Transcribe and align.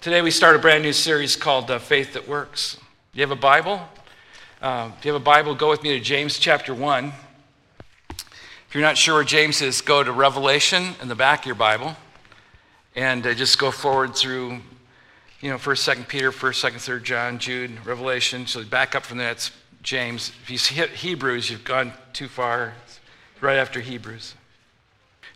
Today 0.00 0.22
we 0.22 0.30
start 0.30 0.56
a 0.56 0.58
brand 0.58 0.82
new 0.82 0.94
series 0.94 1.36
called 1.36 1.70
uh, 1.70 1.78
Faith 1.78 2.14
That 2.14 2.26
Works. 2.26 2.78
Do 3.12 3.18
you 3.18 3.20
have 3.20 3.30
a 3.30 3.36
Bible? 3.38 3.86
Uh, 4.62 4.92
if 4.96 5.04
you 5.04 5.12
have 5.12 5.20
a 5.20 5.22
Bible, 5.22 5.54
go 5.54 5.68
with 5.68 5.82
me 5.82 5.90
to 5.90 6.00
James 6.00 6.38
chapter 6.38 6.72
1. 6.72 7.12
If 8.08 8.72
you're 8.72 8.82
not 8.82 8.96
sure 8.96 9.16
where 9.16 9.24
James 9.24 9.60
is, 9.60 9.82
go 9.82 10.02
to 10.02 10.10
Revelation 10.10 10.94
in 11.02 11.08
the 11.08 11.14
back 11.14 11.40
of 11.40 11.44
your 11.44 11.54
Bible 11.54 11.96
and 12.96 13.26
uh, 13.26 13.34
just 13.34 13.58
go 13.58 13.70
forward 13.70 14.16
through, 14.16 14.60
you 15.42 15.50
know, 15.50 15.58
1st, 15.58 15.96
2nd 15.96 16.08
Peter, 16.08 16.32
1st, 16.32 16.70
2nd, 16.70 16.76
3rd 16.76 17.02
John, 17.02 17.38
Jude, 17.38 17.84
Revelation. 17.84 18.46
So 18.46 18.64
back 18.64 18.94
up 18.94 19.04
from 19.04 19.18
there, 19.18 19.32
it's 19.32 19.50
James. 19.82 20.32
If 20.42 20.50
you 20.50 20.56
hit 20.74 20.92
Hebrews, 20.92 21.50
you've 21.50 21.64
gone 21.64 21.92
too 22.14 22.28
far. 22.28 22.72
Right 23.42 23.58
after 23.58 23.80
Hebrews. 23.80 24.34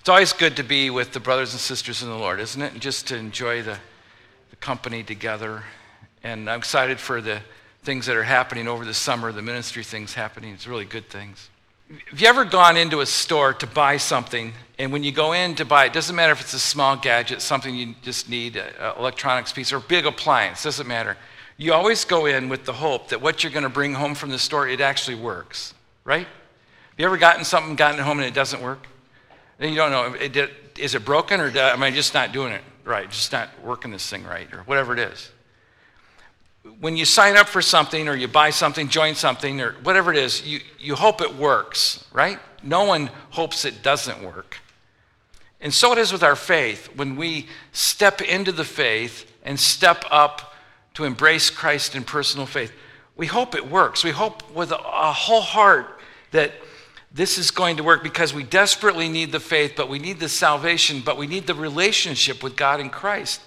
It's 0.00 0.08
always 0.08 0.32
good 0.32 0.56
to 0.56 0.62
be 0.62 0.88
with 0.88 1.12
the 1.12 1.20
brothers 1.20 1.52
and 1.52 1.60
sisters 1.60 2.02
in 2.02 2.08
the 2.08 2.16
Lord, 2.16 2.40
isn't 2.40 2.62
it? 2.62 2.72
And 2.72 2.80
just 2.80 3.06
to 3.08 3.16
enjoy 3.16 3.60
the 3.60 3.78
company 4.64 5.02
together. 5.02 5.62
And 6.22 6.48
I'm 6.48 6.58
excited 6.58 6.98
for 6.98 7.20
the 7.20 7.40
things 7.82 8.06
that 8.06 8.16
are 8.16 8.24
happening 8.24 8.66
over 8.66 8.86
the 8.86 8.94
summer, 8.94 9.30
the 9.30 9.42
ministry 9.42 9.84
things 9.84 10.14
happening. 10.14 10.54
It's 10.54 10.66
really 10.66 10.86
good 10.86 11.10
things. 11.10 11.50
Have 12.08 12.18
you 12.18 12.26
ever 12.26 12.46
gone 12.46 12.78
into 12.78 13.00
a 13.00 13.06
store 13.06 13.52
to 13.52 13.66
buy 13.66 13.98
something, 13.98 14.54
and 14.78 14.90
when 14.90 15.04
you 15.04 15.12
go 15.12 15.34
in 15.34 15.54
to 15.56 15.66
buy 15.66 15.84
it, 15.84 15.92
doesn't 15.92 16.16
matter 16.16 16.32
if 16.32 16.40
it's 16.40 16.54
a 16.54 16.58
small 16.58 16.96
gadget, 16.96 17.42
something 17.42 17.74
you 17.74 17.94
just 18.00 18.30
need, 18.30 18.56
an 18.56 18.72
electronics 18.98 19.52
piece, 19.52 19.70
or 19.70 19.80
big 19.80 20.06
appliance, 20.06 20.62
doesn't 20.62 20.88
matter. 20.88 21.18
You 21.58 21.74
always 21.74 22.06
go 22.06 22.24
in 22.24 22.48
with 22.48 22.64
the 22.64 22.72
hope 22.72 23.10
that 23.10 23.20
what 23.20 23.44
you're 23.44 23.52
going 23.52 23.64
to 23.64 23.68
bring 23.68 23.92
home 23.92 24.14
from 24.14 24.30
the 24.30 24.38
store, 24.38 24.66
it 24.66 24.80
actually 24.80 25.16
works, 25.16 25.74
right? 26.04 26.26
Have 26.26 26.96
you 26.96 27.04
ever 27.04 27.18
gotten 27.18 27.44
something, 27.44 27.76
gotten 27.76 28.00
it 28.00 28.02
home, 28.02 28.18
and 28.18 28.26
it 28.26 28.34
doesn't 28.34 28.62
work? 28.62 28.86
Then 29.58 29.68
you 29.68 29.76
don't 29.76 29.90
know, 29.90 30.14
is 30.78 30.94
it 30.94 31.04
broken, 31.04 31.38
or 31.38 31.50
am 31.50 31.82
I 31.82 31.90
just 31.90 32.14
not 32.14 32.32
doing 32.32 32.54
it? 32.54 32.62
Right, 32.84 33.10
just 33.10 33.32
not 33.32 33.48
working 33.62 33.90
this 33.90 34.08
thing 34.08 34.24
right, 34.24 34.52
or 34.52 34.60
whatever 34.60 34.92
it 34.92 34.98
is. 34.98 35.30
When 36.80 36.96
you 36.96 37.04
sign 37.04 37.36
up 37.36 37.48
for 37.48 37.60
something 37.60 38.08
or 38.08 38.14
you 38.14 38.28
buy 38.28 38.50
something, 38.50 38.88
join 38.88 39.14
something, 39.14 39.60
or 39.60 39.72
whatever 39.82 40.12
it 40.12 40.18
is, 40.18 40.46
you, 40.46 40.60
you 40.78 40.94
hope 40.94 41.20
it 41.20 41.34
works, 41.34 42.04
right? 42.12 42.38
No 42.62 42.84
one 42.84 43.10
hopes 43.30 43.64
it 43.64 43.82
doesn't 43.82 44.22
work. 44.22 44.58
And 45.60 45.72
so 45.72 45.92
it 45.92 45.98
is 45.98 46.12
with 46.12 46.22
our 46.22 46.36
faith. 46.36 46.88
When 46.96 47.16
we 47.16 47.48
step 47.72 48.20
into 48.22 48.52
the 48.52 48.64
faith 48.64 49.30
and 49.44 49.58
step 49.58 50.04
up 50.10 50.54
to 50.94 51.04
embrace 51.04 51.50
Christ 51.50 51.94
in 51.94 52.04
personal 52.04 52.46
faith, 52.46 52.72
we 53.16 53.26
hope 53.26 53.54
it 53.54 53.70
works. 53.70 54.02
We 54.02 54.10
hope 54.10 54.50
with 54.52 54.72
a 54.72 54.76
whole 54.76 55.40
heart 55.40 56.00
that 56.32 56.52
this 57.14 57.38
is 57.38 57.52
going 57.52 57.76
to 57.76 57.84
work 57.84 58.02
because 58.02 58.34
we 58.34 58.42
desperately 58.42 59.08
need 59.08 59.30
the 59.30 59.38
faith, 59.38 59.74
but 59.76 59.88
we 59.88 60.00
need 60.00 60.18
the 60.18 60.28
salvation, 60.28 61.00
but 61.00 61.16
we 61.16 61.28
need 61.28 61.46
the 61.46 61.54
relationship 61.54 62.42
with 62.42 62.56
God 62.56 62.80
in 62.80 62.90
Christ. 62.90 63.40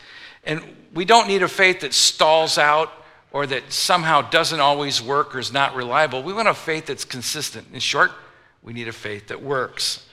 And 0.46 0.64
we 0.94 1.04
don't 1.04 1.28
need 1.28 1.44
a 1.44 1.50
faith 1.50 1.82
that 1.82 1.94
stalls 1.94 2.58
out 2.58 2.90
or 3.34 3.46
that 3.46 3.74
somehow 3.74 4.22
doesn't 4.22 4.62
always 4.62 5.02
work 5.02 5.36
or 5.36 5.40
is 5.40 5.52
not 5.52 5.76
reliable. 5.76 6.24
We 6.24 6.32
want 6.32 6.48
a 6.48 6.54
faith 6.54 6.86
that's 6.86 7.04
consistent. 7.04 7.68
In 7.74 7.82
short, 7.82 8.12
we 8.64 8.72
need 8.72 8.88
a 8.88 8.94
faith 8.94 9.28
that 9.28 9.44
works. 9.44 10.06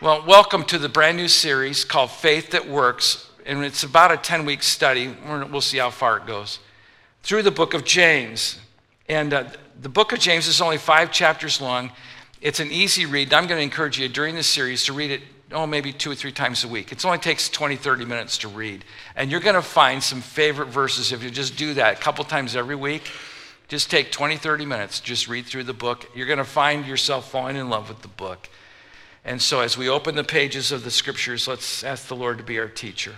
Well, 0.00 0.24
welcome 0.26 0.64
to 0.64 0.78
the 0.78 0.88
brand 0.88 1.16
new 1.16 1.28
series 1.28 1.84
called 1.84 2.10
Faith 2.10 2.50
That 2.50 2.68
Works. 2.68 3.30
And 3.46 3.64
it's 3.64 3.84
about 3.84 4.10
a 4.10 4.16
10 4.16 4.44
week 4.44 4.64
study. 4.64 5.14
We'll 5.48 5.60
see 5.60 5.78
how 5.78 5.90
far 5.90 6.16
it 6.16 6.26
goes. 6.26 6.58
Through 7.22 7.44
the 7.44 7.52
book 7.52 7.72
of 7.72 7.84
James. 7.84 8.58
And 9.08 9.32
uh, 9.32 9.44
the 9.80 9.88
book 9.88 10.12
of 10.12 10.18
James 10.18 10.48
is 10.48 10.60
only 10.60 10.78
five 10.78 11.12
chapters 11.12 11.60
long. 11.60 11.92
It's 12.42 12.58
an 12.58 12.72
easy 12.72 13.06
read. 13.06 13.32
I'm 13.32 13.46
going 13.46 13.58
to 13.58 13.62
encourage 13.62 14.00
you 14.00 14.08
during 14.08 14.34
this 14.34 14.48
series 14.48 14.84
to 14.86 14.92
read 14.92 15.12
it, 15.12 15.22
oh, 15.52 15.64
maybe 15.64 15.92
two 15.92 16.10
or 16.10 16.16
three 16.16 16.32
times 16.32 16.64
a 16.64 16.68
week. 16.68 16.90
It 16.90 17.04
only 17.04 17.18
takes 17.18 17.48
20, 17.48 17.76
30 17.76 18.04
minutes 18.04 18.38
to 18.38 18.48
read. 18.48 18.84
And 19.14 19.30
you're 19.30 19.38
going 19.38 19.54
to 19.54 19.62
find 19.62 20.02
some 20.02 20.20
favorite 20.20 20.66
verses 20.66 21.12
if 21.12 21.22
you 21.22 21.30
just 21.30 21.56
do 21.56 21.74
that 21.74 21.98
a 21.98 22.00
couple 22.02 22.24
times 22.24 22.56
every 22.56 22.74
week. 22.74 23.08
Just 23.68 23.92
take 23.92 24.10
20, 24.10 24.38
30 24.38 24.66
minutes, 24.66 24.98
just 24.98 25.28
read 25.28 25.46
through 25.46 25.64
the 25.64 25.72
book. 25.72 26.10
You're 26.16 26.26
going 26.26 26.38
to 26.38 26.44
find 26.44 26.84
yourself 26.84 27.30
falling 27.30 27.56
in 27.56 27.70
love 27.70 27.88
with 27.88 28.02
the 28.02 28.08
book. 28.08 28.48
And 29.24 29.40
so, 29.40 29.60
as 29.60 29.78
we 29.78 29.88
open 29.88 30.16
the 30.16 30.24
pages 30.24 30.72
of 30.72 30.82
the 30.82 30.90
scriptures, 30.90 31.46
let's 31.46 31.84
ask 31.84 32.08
the 32.08 32.16
Lord 32.16 32.38
to 32.38 32.44
be 32.44 32.58
our 32.58 32.66
teacher. 32.66 33.14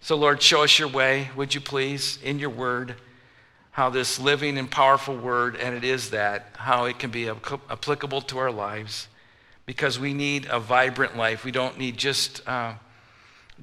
So, 0.00 0.16
Lord, 0.16 0.42
show 0.42 0.64
us 0.64 0.76
your 0.76 0.88
way, 0.88 1.30
would 1.36 1.54
you 1.54 1.60
please, 1.60 2.18
in 2.20 2.40
your 2.40 2.50
word 2.50 2.96
how 3.80 3.88
this 3.88 4.18
living 4.20 4.58
and 4.58 4.70
powerful 4.70 5.16
word, 5.16 5.56
and 5.56 5.74
it 5.74 5.84
is 5.84 6.10
that, 6.10 6.48
how 6.58 6.84
it 6.84 6.98
can 6.98 7.10
be 7.10 7.26
applicable 7.30 8.20
to 8.20 8.36
our 8.36 8.50
lives 8.50 9.08
because 9.64 9.98
we 9.98 10.12
need 10.12 10.46
a 10.50 10.60
vibrant 10.60 11.16
life. 11.16 11.46
We 11.46 11.50
don't 11.50 11.78
need 11.78 11.96
just, 11.96 12.46
uh, 12.46 12.74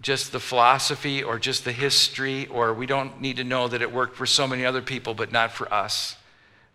just 0.02 0.32
the 0.32 0.40
philosophy 0.40 1.22
or 1.22 1.38
just 1.38 1.66
the 1.66 1.72
history, 1.72 2.48
or 2.48 2.74
we 2.74 2.88
don't 2.88 3.22
need 3.22 3.38
to 3.38 3.44
know 3.44 3.68
that 3.68 3.84
it 3.84 3.94
worked 3.94 4.16
for 4.16 4.26
so 4.26 4.48
many 4.48 4.66
other 4.66 4.82
people, 4.82 5.14
but 5.14 5.32
not 5.32 5.52
for 5.52 5.72
us. 5.72 6.16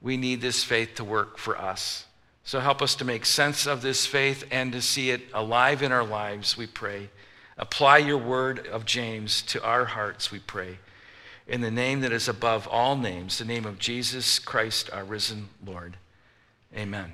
We 0.00 0.16
need 0.16 0.41
this 0.41 0.62
faith 0.62 0.94
to 0.94 1.04
work 1.04 1.36
for 1.36 1.58
us. 1.58 2.06
So 2.44 2.60
help 2.60 2.81
us 2.81 2.94
to 2.94 3.04
make 3.04 3.26
sense 3.26 3.66
of 3.66 3.82
this 3.82 4.06
faith 4.06 4.44
and 4.52 4.72
to 4.72 4.81
see 4.81 5.10
it 5.10 5.22
alive 5.34 5.82
in 5.82 5.91
our 5.91 6.04
lives, 6.04 6.56
we 6.56 6.69
pray. 6.69 7.10
Apply 7.58 7.98
your 7.98 8.19
word 8.19 8.69
of 8.69 8.84
James 8.84 9.42
to 9.42 9.60
our 9.64 9.86
hearts, 9.86 10.31
we 10.31 10.38
pray 10.38 10.78
in 11.47 11.60
the 11.60 11.70
name 11.70 12.00
that 12.00 12.12
is 12.12 12.28
above 12.28 12.69
all 12.69 12.97
names, 12.97 13.38
the 13.38 13.44
name 13.44 13.64
of 13.64 13.78
Jesus 13.78 14.38
Christ, 14.38 14.91
our 14.92 15.04
risen 15.04 15.48
Lord. 15.64 15.97
Amen. 16.76 17.12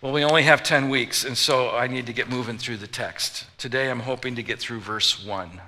Well, 0.00 0.12
we 0.12 0.22
only 0.22 0.44
have 0.44 0.62
10 0.62 0.90
weeks, 0.90 1.24
and 1.24 1.36
so 1.36 1.70
I 1.70 1.88
need 1.88 2.06
to 2.06 2.12
get 2.12 2.28
moving 2.28 2.58
through 2.58 2.76
the 2.76 2.86
text. 2.86 3.46
Today 3.58 3.90
I'm 3.90 4.00
hoping 4.00 4.36
to 4.36 4.42
get 4.42 4.60
through 4.60 4.80
verse 4.80 5.24
1. 5.24 5.60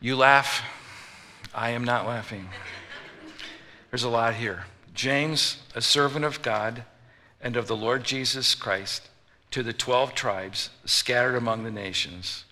You 0.00 0.16
laugh, 0.16 0.62
I 1.54 1.70
am 1.70 1.84
not 1.84 2.06
laughing. 2.06 2.48
There's 3.90 4.02
a 4.02 4.08
lot 4.08 4.34
here. 4.34 4.64
James, 4.94 5.58
a 5.74 5.80
servant 5.80 6.24
of 6.24 6.42
God 6.42 6.82
and 7.40 7.56
of 7.56 7.68
the 7.68 7.76
Lord 7.76 8.02
Jesus 8.02 8.54
Christ, 8.56 9.08
to 9.52 9.62
the 9.62 9.72
12 9.72 10.14
tribes 10.14 10.70
scattered 10.84 11.36
among 11.36 11.62
the 11.62 11.70
nations 11.70 12.44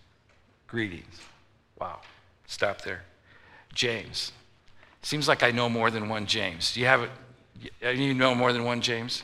Greetings. 0.66 1.20
Wow. 1.80 2.00
Stop 2.46 2.82
there. 2.82 3.02
James. 3.72 4.32
Seems 5.02 5.28
like 5.28 5.42
I 5.42 5.50
know 5.50 5.68
more 5.68 5.90
than 5.90 6.08
one 6.08 6.26
James. 6.26 6.74
Do 6.74 6.80
you 6.80 6.86
have 6.86 7.02
it? 7.02 7.96
You 7.96 8.14
know 8.14 8.34
more 8.34 8.52
than 8.52 8.64
one 8.64 8.80
James? 8.80 9.22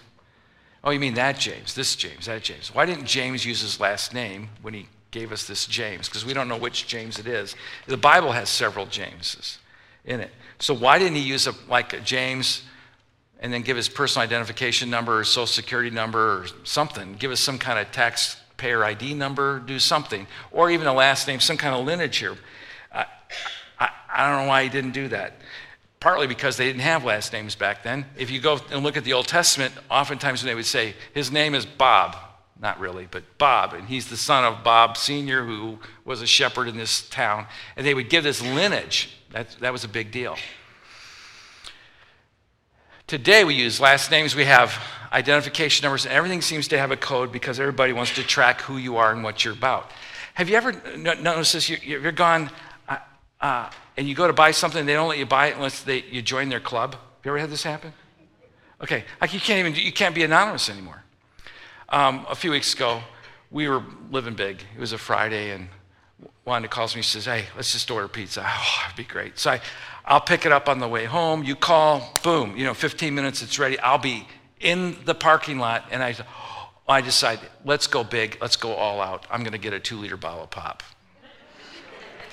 Oh, 0.85 0.91
you 0.91 0.99
mean 1.01 1.15
that 1.15 1.39
James, 1.39 1.75
this 1.75 1.95
James, 1.95 2.27
that 2.27 2.43
James. 2.43 2.75
Why 2.75 2.87
didn't 2.87 3.07
James 3.07 3.45
use 3.45 3.61
his 3.61 3.79
last 3.79 4.13
name 4.13 4.49
when 4.63 4.75
he 4.75 4.89
gave 5.11 5.31
us 5.31 5.47
this 5.47 5.67
James? 5.67 6.09
Because 6.09 6.25
we 6.25 6.35
don't 6.35 6.49
know 6.49 6.57
which 6.57 6.87
James 6.87 7.19
it 7.19 7.27
is. 7.27 7.55
The 7.87 7.97
Bible 7.97 8.33
has 8.33 8.49
several 8.49 8.87
Jameses 8.87 9.59
in 10.05 10.21
it. 10.21 10.31
So 10.59 10.75
why 10.75 10.99
didn't 10.99 11.17
he 11.17 11.23
use 11.23 11.47
a, 11.47 11.55
like 11.69 11.93
a 11.93 12.01
James 12.01 12.63
and 13.41 13.53
then 13.53 13.63
give 13.63 13.77
his 13.77 13.89
personal 13.89 14.25
identification 14.25 14.91
number 14.91 15.21
or 15.21 15.25
social 15.25 15.47
security 15.47 15.91
number 15.91 16.43
or 16.43 16.47
something? 16.65 17.15
Give 17.15 17.31
us 17.31 17.41
some 17.41 17.59
kind 17.59 17.79
of 17.79 17.93
tax 17.93 18.37
taxpayer 18.63 18.85
ID 18.85 19.15
number, 19.15 19.59
do 19.59 19.79
something, 19.79 20.27
or 20.53 20.71
even 20.71 20.87
a 20.87 20.93
last 20.93 21.27
name, 21.27 21.41
some 21.41 21.57
kind 21.57 21.75
of 21.75 21.85
lineage 21.85 22.19
here. 22.19 22.37
I, 22.93 23.07
I, 23.79 23.89
I 24.09 24.31
don't 24.31 24.43
know 24.43 24.49
why 24.49 24.63
he 24.63 24.69
didn't 24.69 24.93
do 24.93 25.09
that. 25.09 25.35
Partly 25.99 26.27
because 26.27 26.57
they 26.57 26.67
didn't 26.67 26.83
have 26.83 27.05
last 27.05 27.33
names 27.33 27.55
back 27.57 27.83
then. 27.83 28.07
If 28.17 28.31
you 28.31 28.41
go 28.41 28.61
and 28.71 28.85
look 28.85 28.97
at 28.97 29.05
the 29.05 29.13
Old 29.13 29.27
Testament, 29.27 29.75
oftentimes 29.91 30.43
they 30.43 30.55
would 30.55 30.67
say, 30.67 30.95
his 31.13 31.31
name 31.31 31.55
is 31.55 31.67
Bob. 31.67 32.17
Not 32.61 32.79
really, 32.79 33.09
but 33.11 33.25
Bob. 33.39 33.75
And 33.75 33.89
he's 33.89 34.09
the 34.09 34.17
son 34.17 34.45
of 34.45 34.63
Bob 34.63 34.97
Sr., 34.97 35.45
who 35.45 35.79
was 36.05 36.23
a 36.23 36.27
shepherd 36.27 36.69
in 36.69 36.77
this 36.77 37.09
town. 37.09 37.47
And 37.77 37.85
they 37.85 37.95
would 37.95 38.09
give 38.09 38.23
this 38.23 38.41
lineage. 38.41 39.11
That, 39.31 39.51
that 39.61 39.73
was 39.73 39.83
a 39.83 39.89
big 39.89 40.13
deal. 40.13 40.37
Today 43.13 43.45
we 43.45 43.53
use 43.53 43.79
last 43.79 44.11
names. 44.11 44.35
We 44.35 44.47
have 44.47 44.83
identification 45.13 45.85
numbers, 45.85 46.07
and 46.07 46.15
everything 46.15 46.41
seems 46.41 46.67
to 46.69 46.79
have 46.79 46.93
a 46.93 46.97
code 46.97 47.31
because 47.31 47.61
everybody 47.61 47.93
wants 47.93 48.15
to 48.15 48.23
track 48.23 48.63
who 48.63 48.79
you 48.79 48.97
are 48.97 49.13
and 49.13 49.23
what 49.23 49.45
you're 49.45 49.53
about. 49.53 49.91
Have 50.33 50.49
you 50.49 50.57
ever 50.57 50.73
noticed 50.97 51.53
this? 51.53 51.69
You're 51.69 52.11
gone 52.13 52.49
uh, 52.89 52.97
uh, 53.39 53.71
and 53.99 54.09
you 54.09 54.15
go 54.15 54.27
to 54.27 54.33
buy 54.33 54.51
something, 54.51 54.87
they 54.87 54.95
don't 54.95 55.11
let 55.11 55.19
you 55.19 55.27
buy 55.27 55.49
it 55.49 55.57
unless 55.57 55.83
they, 55.83 56.05
you 56.05 56.23
join 56.23 56.49
their 56.49 56.59
club. 56.59 56.95
Have 56.95 57.27
you 57.27 57.31
ever 57.33 57.39
had 57.39 57.51
this 57.51 57.63
happen? 57.63 57.93
Okay, 58.83 59.05
like 59.21 59.35
you 59.35 59.41
can't 59.41 59.59
even 59.59 59.75
you 59.75 59.93
can't 59.93 60.15
be 60.15 60.23
anonymous 60.23 60.71
anymore. 60.71 61.03
Um, 61.91 62.25
a 62.31 62.35
few 62.35 62.51
weeks 62.51 62.73
ago, 62.73 63.03
we 63.51 63.69
were 63.69 63.83
living 64.11 64.33
big. 64.33 64.63
It 64.75 64.81
was 64.81 64.95
a 64.95 64.99
Friday, 64.99 65.51
and 65.51 65.69
Wanda 66.47 66.67
calls 66.67 66.97
me. 66.97 67.03
She 67.03 67.11
says, 67.11 67.27
"Hey, 67.27 67.45
let's 67.57 67.73
just 67.73 67.91
order 67.91 68.09
pizza." 68.09 68.41
Oh, 68.47 68.79
that'd 68.85 68.97
be 68.97 69.05
great. 69.05 69.39
So 69.39 69.51
I, 69.51 69.61
I'll 70.05 70.21
pick 70.21 70.45
it 70.47 70.53
up 70.53 70.69
on 70.69 70.79
the 70.81 70.89
way 70.89 71.05
home. 71.05 71.45
You 71.45 71.55
call, 71.55 72.13
boom. 72.23 72.57
You 72.57 72.65
know, 72.65 72.75
15 72.75 73.15
minutes, 73.15 73.43
it's 73.43 73.59
ready. 73.59 73.79
I'll 73.79 73.99
be 73.99 74.27
in 74.61 74.97
the 75.05 75.15
parking 75.15 75.59
lot, 75.59 75.85
and 75.91 76.03
I, 76.03 76.17
I 76.89 77.01
decide, 77.01 77.41
let's 77.65 77.87
go 77.87 78.03
big, 78.03 78.39
let's 78.41 78.57
go 78.57 78.73
all 78.73 79.01
out. 79.01 79.27
I'm 79.31 79.41
going 79.43 79.53
to 79.53 79.59
get 79.59 79.73
a 79.73 79.81
two 79.81 79.99
liter 79.99 80.17
bottle 80.17 80.45
of 80.45 80.51
pop. 80.51 80.83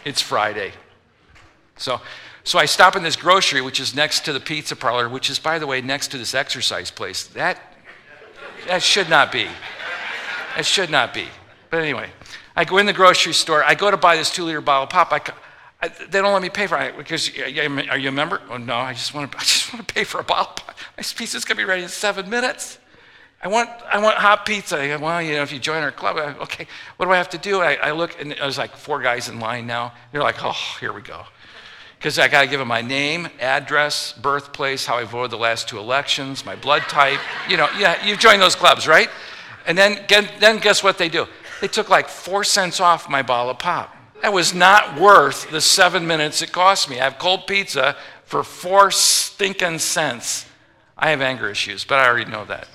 It's 0.06 0.22
Friday. 0.22 0.72
So, 1.78 2.02
so 2.44 2.58
I 2.58 2.66
stop 2.66 2.96
in 2.96 3.04
this 3.04 3.16
grocery, 3.16 3.62
which 3.62 3.80
is 3.80 3.96
next 3.96 4.26
to 4.26 4.34
the 4.34 4.40
pizza 4.40 4.76
parlor, 4.76 5.08
which 5.08 5.30
is, 5.30 5.40
by 5.40 5.60
the 5.60 5.68
way, 5.68 5.82
next 5.82 6.10
to 6.10 6.18
this 6.18 6.34
exercise 6.34 6.90
place. 6.90 7.28
That, 7.28 7.60
that 8.68 8.82
should 8.82 9.10
not 9.10 9.32
be. 9.32 9.48
That 10.56 10.66
should 10.66 10.90
not 10.90 11.14
be. 11.14 11.28
But 11.70 11.82
anyway, 11.82 12.10
I 12.56 12.66
go 12.66 12.78
in 12.78 12.86
the 12.86 12.94
grocery 12.94 13.34
store. 13.34 13.64
I 13.64 13.76
go 13.76 13.92
to 13.92 13.98
buy 13.98 14.16
this 14.16 14.32
two 14.32 14.44
liter 14.44 14.62
bottle 14.62 14.84
of 14.84 14.90
pop. 14.90 15.14
I, 15.14 15.22
They 15.82 16.22
don't 16.22 16.34
let 16.34 16.42
me 16.42 16.50
pay 16.50 16.68
for 16.68 16.78
it 16.78 16.98
because 16.98 17.30
are 17.40 17.48
you 17.98 18.10
a 18.10 18.12
member? 18.12 18.42
Oh 18.50 18.58
no, 18.58 18.76
I 18.76 18.94
just 18.94 19.14
want 19.14 19.32
to. 19.32 19.38
I 19.40 19.42
just 19.42 19.74
want 19.74 19.88
to 19.88 19.94
pay 19.94 20.04
for 20.04 20.20
a 20.20 20.24
bottle. 20.24 20.66
My 20.98 21.04
pizza's 21.04 21.46
gonna 21.46 21.58
be 21.58 21.64
ready 21.64 21.84
in 21.84 21.90
seven 21.90 22.30
minutes. 22.30 22.80
I 23.42 23.48
want, 23.48 23.70
I 23.90 24.00
want 24.00 24.18
hot 24.18 24.46
pizza. 24.46 24.98
Well, 25.02 25.22
you 25.22 25.34
know, 25.36 25.44
if 25.44 25.54
you 25.54 25.60
join 25.60 25.82
our 25.82 25.94
club, 25.94 26.18
I, 26.18 26.34
okay, 26.44 26.68
what 26.98 27.06
do 27.06 27.14
I 27.14 27.18
have 27.18 27.30
to 27.30 27.38
do? 27.38 27.62
I, 27.62 27.76
I 27.76 27.92
look, 27.92 28.20
and 28.20 28.32
there's 28.32 28.58
like 28.58 28.76
four 28.76 29.02
guys 29.02 29.30
in 29.30 29.40
line 29.40 29.66
now. 29.66 29.94
They're 30.12 30.22
like, 30.22 30.44
oh, 30.44 30.58
here 30.82 30.92
we 30.92 31.02
go. 31.02 31.24
Because 31.98 32.20
I 32.20 32.28
got 32.28 32.42
to 32.42 32.48
give 32.48 32.60
them 32.60 32.68
my 32.68 32.82
name, 32.82 33.30
address, 33.40 34.12
birthplace, 34.12 34.86
how 34.86 34.98
I 34.98 35.06
voted 35.06 35.32
the 35.32 35.38
last 35.38 35.70
two 35.70 35.80
elections, 35.80 36.46
my 36.46 36.56
blood 36.58 36.82
type. 36.84 37.20
You 37.48 37.56
know, 37.56 37.70
yeah, 37.78 38.06
you've 38.06 38.20
joined 38.20 38.42
those 38.42 38.56
clubs, 38.56 38.88
right? 38.88 39.10
And 39.66 39.78
then, 39.78 40.06
then 40.40 40.58
guess 40.58 40.84
what 40.84 40.98
they 40.98 41.10
do? 41.10 41.26
They 41.62 41.68
took 41.70 41.90
like 41.90 42.10
four 42.10 42.44
cents 42.44 42.82
off 42.82 43.10
my 43.10 43.22
bottle 43.22 43.52
of 43.52 43.60
pop. 43.60 43.96
That 44.22 44.34
was 44.34 44.54
not 44.54 45.00
worth 45.00 45.50
the 45.50 45.62
seven 45.62 46.06
minutes 46.06 46.42
it 46.42 46.52
cost 46.52 46.90
me. 46.90 47.00
I 47.00 47.06
have 47.06 47.20
cold 47.20 47.48
pizza 47.48 47.96
for 48.26 48.44
four 48.44 48.92
stinking 48.92 49.80
cents. 49.80 50.46
I 50.98 51.12
have 51.12 51.22
anger 51.22 51.50
issues, 51.50 51.86
but 51.86 52.00
I 52.00 52.08
already 52.08 52.30
know 52.30 52.46
that. 52.46 52.68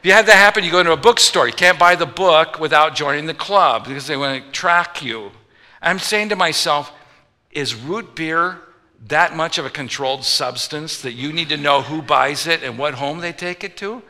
If 0.00 0.04
you 0.04 0.12
had 0.12 0.26
that 0.26 0.36
happen, 0.36 0.62
you 0.62 0.70
go 0.70 0.80
into 0.80 0.92
a 0.92 0.96
bookstore. 0.96 1.46
You 1.46 1.54
can't 1.54 1.78
buy 1.78 1.96
the 1.96 2.06
book 2.06 2.60
without 2.60 2.94
joining 2.94 3.26
the 3.26 3.34
club 3.34 3.86
because 3.86 4.06
they 4.06 4.16
want 4.16 4.44
to 4.44 4.52
track 4.52 5.02
you. 5.02 5.32
I'm 5.80 5.98
saying 5.98 6.28
to 6.28 6.36
myself, 6.36 6.92
is 7.50 7.74
root 7.74 8.14
beer 8.14 8.60
that 9.08 9.34
much 9.34 9.56
of 9.56 9.64
a 9.64 9.70
controlled 9.70 10.24
substance 10.24 11.00
that 11.02 11.12
you 11.12 11.32
need 11.32 11.48
to 11.48 11.56
know 11.56 11.82
who 11.82 12.02
buys 12.02 12.46
it 12.46 12.62
and 12.62 12.78
what 12.78 12.94
home 12.94 13.20
they 13.20 13.32
take 13.32 13.64
it 13.64 13.76
to? 13.78 14.02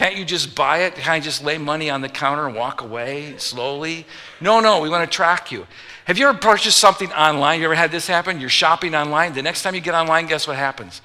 Can't 0.00 0.16
you 0.16 0.24
just 0.24 0.54
buy 0.54 0.84
it? 0.84 0.94
Can't 0.94 1.08
I 1.08 1.20
just 1.20 1.44
lay 1.44 1.58
money 1.58 1.90
on 1.90 2.00
the 2.00 2.08
counter 2.08 2.46
and 2.46 2.56
walk 2.56 2.80
away 2.80 3.34
slowly? 3.36 4.06
No, 4.40 4.60
no, 4.60 4.80
we 4.80 4.88
want 4.88 5.04
to 5.04 5.14
track 5.14 5.52
you. 5.52 5.66
Have 6.06 6.16
you 6.16 6.26
ever 6.26 6.38
purchased 6.38 6.78
something 6.78 7.12
online? 7.12 7.60
You 7.60 7.66
ever 7.66 7.74
had 7.74 7.90
this 7.90 8.06
happen? 8.06 8.40
You're 8.40 8.48
shopping 8.48 8.94
online. 8.94 9.34
The 9.34 9.42
next 9.42 9.62
time 9.62 9.74
you 9.74 9.82
get 9.82 9.92
online, 9.92 10.24
guess 10.24 10.48
what 10.48 10.56
happens? 10.56 11.02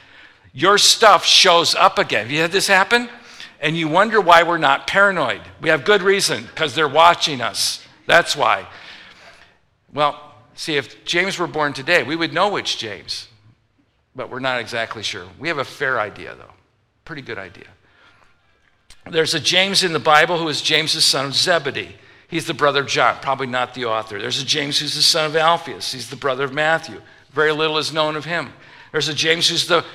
Your 0.54 0.78
stuff 0.78 1.26
shows 1.26 1.76
up 1.76 2.00
again. 2.00 2.22
Have 2.22 2.32
you 2.32 2.40
had 2.40 2.54
this 2.54 2.68
happen? 2.68 3.10
And 3.60 3.76
you 3.76 3.90
wonder 3.90 4.22
why 4.22 4.44
we're 4.44 4.60
not 4.60 4.88
paranoid. 4.88 5.42
We 5.60 5.68
have 5.68 5.84
good 5.84 6.02
reason 6.02 6.46
because 6.46 6.74
they're 6.74 6.88
watching 6.88 7.42
us. 7.42 7.86
That's 8.06 8.34
why. 8.34 8.66
Well, 9.94 10.36
see, 10.54 10.78
if 10.78 11.04
James 11.04 11.38
were 11.38 11.48
born 11.48 11.74
today, 11.74 12.04
we 12.04 12.16
would 12.16 12.32
know 12.32 12.48
which 12.48 12.78
James, 12.78 13.28
but 14.16 14.30
we're 14.30 14.40
not 14.40 14.62
exactly 14.62 15.04
sure. 15.04 15.26
We 15.38 15.50
have 15.50 15.58
a 15.58 15.66
fair 15.66 16.00
idea, 16.00 16.34
though. 16.36 16.54
Pretty 17.04 17.24
good 17.24 17.38
idea. 17.38 17.66
There's 19.10 19.36
a 19.36 19.40
James 19.40 19.84
in 19.84 19.94
the 19.94 20.00
Bible 20.00 20.38
who 20.40 20.48
is 20.48 20.62
James' 20.62 20.94
the 20.94 21.02
son 21.02 21.28
of 21.28 21.36
Zebedee. 21.36 21.96
He's 22.28 22.48
the 22.48 22.56
brother 22.56 22.82
of 22.82 22.88
John, 22.88 23.18
probably 23.22 23.46
not 23.48 23.76
the 23.76 23.86
author. 23.86 24.20
There's 24.20 24.42
a 24.42 24.46
James 24.46 24.80
who's 24.80 24.96
the 24.96 25.02
son 25.02 25.26
of 25.26 25.36
Alphaeus. 25.36 25.92
He's 25.92 26.10
the 26.10 26.16
brother 26.16 26.44
of 26.44 26.54
Matthew. 26.54 27.02
Very 27.32 27.52
little 27.52 27.78
is 27.78 27.94
known 27.94 28.16
of 28.16 28.26
him. 28.26 28.50
There's 28.92 29.08
a 29.08 29.14
James 29.14 29.48
who's 29.48 29.68
the, 29.68 29.86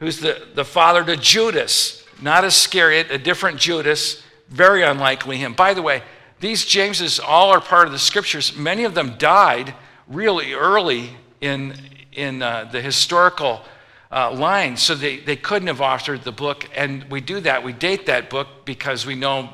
who's 0.00 0.18
the, 0.18 0.48
the 0.54 0.64
father 0.64 1.04
to 1.04 1.16
Judas, 1.16 2.04
not 2.20 2.44
Iscariot, 2.44 3.10
a 3.10 3.18
different 3.18 3.58
Judas, 3.58 4.22
very 4.48 4.82
unlikely 4.82 5.36
him. 5.36 5.52
By 5.52 5.72
the 5.72 5.82
way, 5.82 6.02
these 6.40 6.64
Jameses 6.64 7.20
all 7.20 7.50
are 7.50 7.60
part 7.60 7.86
of 7.86 7.92
the 7.92 7.98
scriptures. 7.98 8.56
Many 8.56 8.84
of 8.84 8.94
them 8.94 9.16
died 9.16 9.74
really 10.08 10.54
early 10.54 11.10
in, 11.40 11.74
in 12.12 12.42
uh, 12.42 12.68
the 12.70 12.82
historical 12.82 13.62
uh, 14.10 14.32
lines, 14.32 14.82
so 14.82 14.94
they, 14.94 15.18
they 15.18 15.36
couldn't 15.36 15.68
have 15.68 15.78
authored 15.78 16.22
the 16.22 16.32
book. 16.32 16.68
And 16.74 17.04
we 17.04 17.20
do 17.20 17.40
that, 17.40 17.64
we 17.64 17.72
date 17.72 18.06
that 18.06 18.30
book 18.30 18.48
because 18.64 19.04
we 19.06 19.14
know 19.14 19.50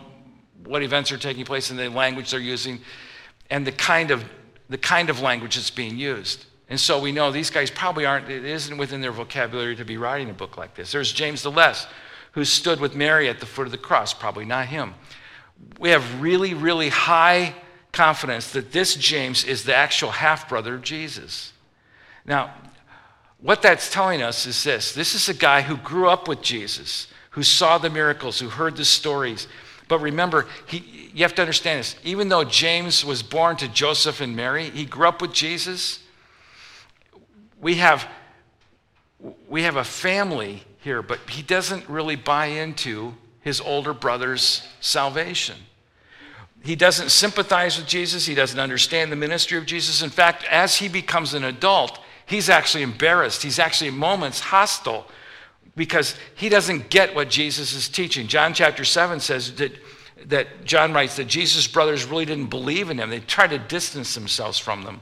what 0.64 0.82
events 0.82 1.10
are 1.12 1.18
taking 1.18 1.44
place 1.44 1.70
and 1.70 1.78
the 1.78 1.88
language 1.88 2.30
they're 2.30 2.40
using 2.40 2.80
and 3.50 3.66
the 3.66 3.72
kind 3.72 4.10
of, 4.10 4.24
the 4.68 4.78
kind 4.78 5.10
of 5.10 5.20
language 5.20 5.56
that's 5.56 5.70
being 5.70 5.98
used. 5.98 6.46
And 6.68 6.80
so 6.80 6.98
we 6.98 7.12
know 7.12 7.30
these 7.30 7.50
guys 7.50 7.70
probably 7.70 8.06
aren't, 8.06 8.30
it 8.30 8.44
isn't 8.44 8.78
within 8.78 9.00
their 9.00 9.12
vocabulary 9.12 9.76
to 9.76 9.84
be 9.84 9.98
writing 9.98 10.30
a 10.30 10.32
book 10.32 10.56
like 10.56 10.74
this. 10.74 10.92
There's 10.92 11.12
James 11.12 11.42
the 11.42 11.50
Less, 11.50 11.86
who 12.32 12.44
stood 12.44 12.80
with 12.80 12.94
Mary 12.94 13.28
at 13.28 13.40
the 13.40 13.46
foot 13.46 13.66
of 13.66 13.72
the 13.72 13.78
cross, 13.78 14.14
probably 14.14 14.46
not 14.46 14.68
him. 14.68 14.94
We 15.78 15.90
have 15.90 16.22
really, 16.22 16.54
really 16.54 16.88
high 16.88 17.54
confidence 17.92 18.52
that 18.52 18.72
this 18.72 18.94
James 18.96 19.44
is 19.44 19.64
the 19.64 19.74
actual 19.74 20.10
half 20.10 20.48
brother 20.48 20.74
of 20.76 20.82
Jesus. 20.82 21.52
Now, 22.24 22.54
what 23.42 23.60
that's 23.60 23.90
telling 23.90 24.22
us 24.22 24.46
is 24.46 24.64
this 24.64 24.94
this 24.94 25.14
is 25.14 25.28
a 25.28 25.34
guy 25.34 25.62
who 25.62 25.76
grew 25.76 26.08
up 26.08 26.28
with 26.28 26.40
Jesus, 26.40 27.08
who 27.30 27.42
saw 27.42 27.76
the 27.76 27.90
miracles, 27.90 28.38
who 28.38 28.48
heard 28.48 28.76
the 28.76 28.84
stories. 28.84 29.48
But 29.88 29.98
remember, 29.98 30.46
he, 30.66 31.10
you 31.12 31.22
have 31.22 31.34
to 31.34 31.42
understand 31.42 31.80
this. 31.80 31.96
Even 32.04 32.28
though 32.28 32.44
James 32.44 33.04
was 33.04 33.22
born 33.22 33.56
to 33.56 33.68
Joseph 33.68 34.20
and 34.20 34.34
Mary, 34.34 34.70
he 34.70 34.86
grew 34.86 35.06
up 35.06 35.20
with 35.20 35.32
Jesus. 35.32 35.98
We 37.60 37.74
have, 37.74 38.08
we 39.48 39.64
have 39.64 39.76
a 39.76 39.84
family 39.84 40.62
here, 40.78 41.02
but 41.02 41.18
he 41.28 41.42
doesn't 41.42 41.88
really 41.88 42.16
buy 42.16 42.46
into 42.46 43.14
his 43.40 43.60
older 43.60 43.92
brother's 43.92 44.66
salvation. 44.80 45.56
He 46.64 46.76
doesn't 46.76 47.10
sympathize 47.10 47.76
with 47.76 47.86
Jesus. 47.86 48.24
He 48.24 48.34
doesn't 48.34 48.58
understand 48.58 49.10
the 49.10 49.16
ministry 49.16 49.58
of 49.58 49.66
Jesus. 49.66 50.00
In 50.00 50.10
fact, 50.10 50.44
as 50.48 50.76
he 50.76 50.88
becomes 50.88 51.34
an 51.34 51.44
adult, 51.44 51.98
He's 52.26 52.48
actually 52.48 52.82
embarrassed. 52.82 53.42
He's 53.42 53.58
actually 53.58 53.88
in 53.88 53.96
moments 53.98 54.40
hostile 54.40 55.06
because 55.76 56.14
he 56.34 56.48
doesn't 56.48 56.90
get 56.90 57.14
what 57.14 57.30
Jesus 57.30 57.74
is 57.74 57.88
teaching. 57.88 58.26
John 58.26 58.54
chapter 58.54 58.84
7 58.84 59.20
says 59.20 59.54
that, 59.56 59.72
that 60.26 60.64
John 60.64 60.92
writes 60.92 61.16
that 61.16 61.26
Jesus' 61.26 61.66
brothers 61.66 62.04
really 62.04 62.24
didn't 62.24 62.50
believe 62.50 62.90
in 62.90 62.98
him. 62.98 63.10
They 63.10 63.20
tried 63.20 63.50
to 63.50 63.58
distance 63.58 64.14
themselves 64.14 64.58
from 64.58 64.82
them. 64.82 65.00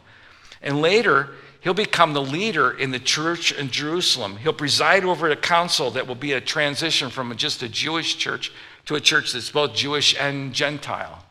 And 0.63 0.81
later, 0.81 1.31
he'll 1.61 1.75
become 1.75 2.13
the 2.13 2.23
leader 2.23 2.71
in 2.71 2.91
the 2.91 2.99
church 2.99 3.53
in 3.53 3.71
Jerusalem. 3.71 4.37
He'll 4.37 4.53
preside 4.53 5.05
over 5.05 5.29
a 5.29 5.37
council 5.37 5.91
that 5.93 6.07
will 6.07 6.15
be 6.15 6.33
a 6.33 6.41
transition 6.41 7.11
from 7.11 7.37
just 7.37 7.63
a 7.63 7.69
Jewish 7.69 8.17
church 8.17 8.53
to 8.87 8.95
a 8.95 9.01
church 9.01 9.33
that's 9.33 9.51
both 9.51 9.75
Jewish 9.75 10.17
and 10.19 10.53
Gentile. 10.53 11.25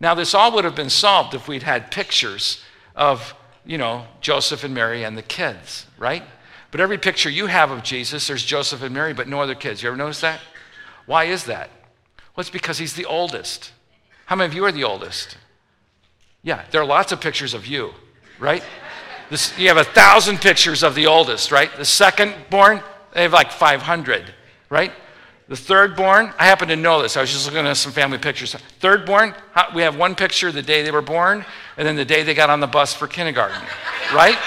Now, 0.00 0.14
this 0.14 0.34
all 0.34 0.52
would 0.52 0.64
have 0.64 0.74
been 0.74 0.90
solved 0.90 1.34
if 1.34 1.46
we'd 1.48 1.62
had 1.62 1.90
pictures 1.90 2.62
of 2.96 3.34
you 3.64 3.78
know, 3.78 4.06
Joseph 4.20 4.64
and 4.64 4.74
Mary 4.74 5.04
and 5.04 5.16
the 5.16 5.22
kids, 5.22 5.86
right? 5.98 6.22
But 6.70 6.80
every 6.80 6.98
picture 6.98 7.30
you 7.30 7.46
have 7.46 7.70
of 7.70 7.82
Jesus, 7.82 8.26
there's 8.26 8.44
Joseph 8.44 8.82
and 8.82 8.94
Mary, 8.94 9.12
but 9.12 9.28
no 9.28 9.40
other 9.40 9.54
kids. 9.54 9.82
You 9.82 9.88
ever 9.88 9.96
notice 9.96 10.20
that? 10.20 10.40
Why 11.06 11.24
is 11.24 11.44
that? 11.44 11.70
Well, 12.34 12.40
it's 12.40 12.50
because 12.50 12.78
he's 12.78 12.94
the 12.94 13.04
oldest. 13.04 13.72
How 14.26 14.36
many 14.36 14.48
of 14.48 14.54
you 14.54 14.64
are 14.64 14.72
the 14.72 14.84
oldest? 14.84 15.36
Yeah, 16.42 16.64
there 16.70 16.80
are 16.80 16.86
lots 16.86 17.12
of 17.12 17.20
pictures 17.20 17.54
of 17.54 17.66
you, 17.66 17.92
right? 18.38 18.64
This, 19.30 19.56
you 19.58 19.68
have 19.68 19.76
a 19.76 19.84
thousand 19.84 20.40
pictures 20.40 20.82
of 20.82 20.94
the 20.94 21.06
oldest, 21.06 21.52
right? 21.52 21.70
The 21.76 21.84
second 21.84 22.34
born, 22.50 22.80
they 23.14 23.22
have 23.22 23.32
like 23.32 23.52
500, 23.52 24.32
right? 24.70 24.92
The 25.48 25.56
third 25.56 25.96
born, 25.96 26.32
I 26.38 26.46
happen 26.46 26.68
to 26.68 26.76
know 26.76 27.02
this. 27.02 27.16
I 27.16 27.20
was 27.20 27.30
just 27.30 27.46
looking 27.46 27.66
at 27.66 27.76
some 27.76 27.92
family 27.92 28.18
pictures. 28.18 28.54
Third 28.80 29.04
born, 29.04 29.34
we 29.74 29.82
have 29.82 29.96
one 29.96 30.14
picture 30.14 30.50
the 30.50 30.62
day 30.62 30.82
they 30.82 30.90
were 30.90 31.02
born, 31.02 31.44
and 31.76 31.86
then 31.86 31.96
the 31.96 32.04
day 32.04 32.22
they 32.22 32.34
got 32.34 32.50
on 32.50 32.60
the 32.60 32.66
bus 32.66 32.94
for 32.94 33.06
kindergarten, 33.06 33.60
right? 34.14 34.38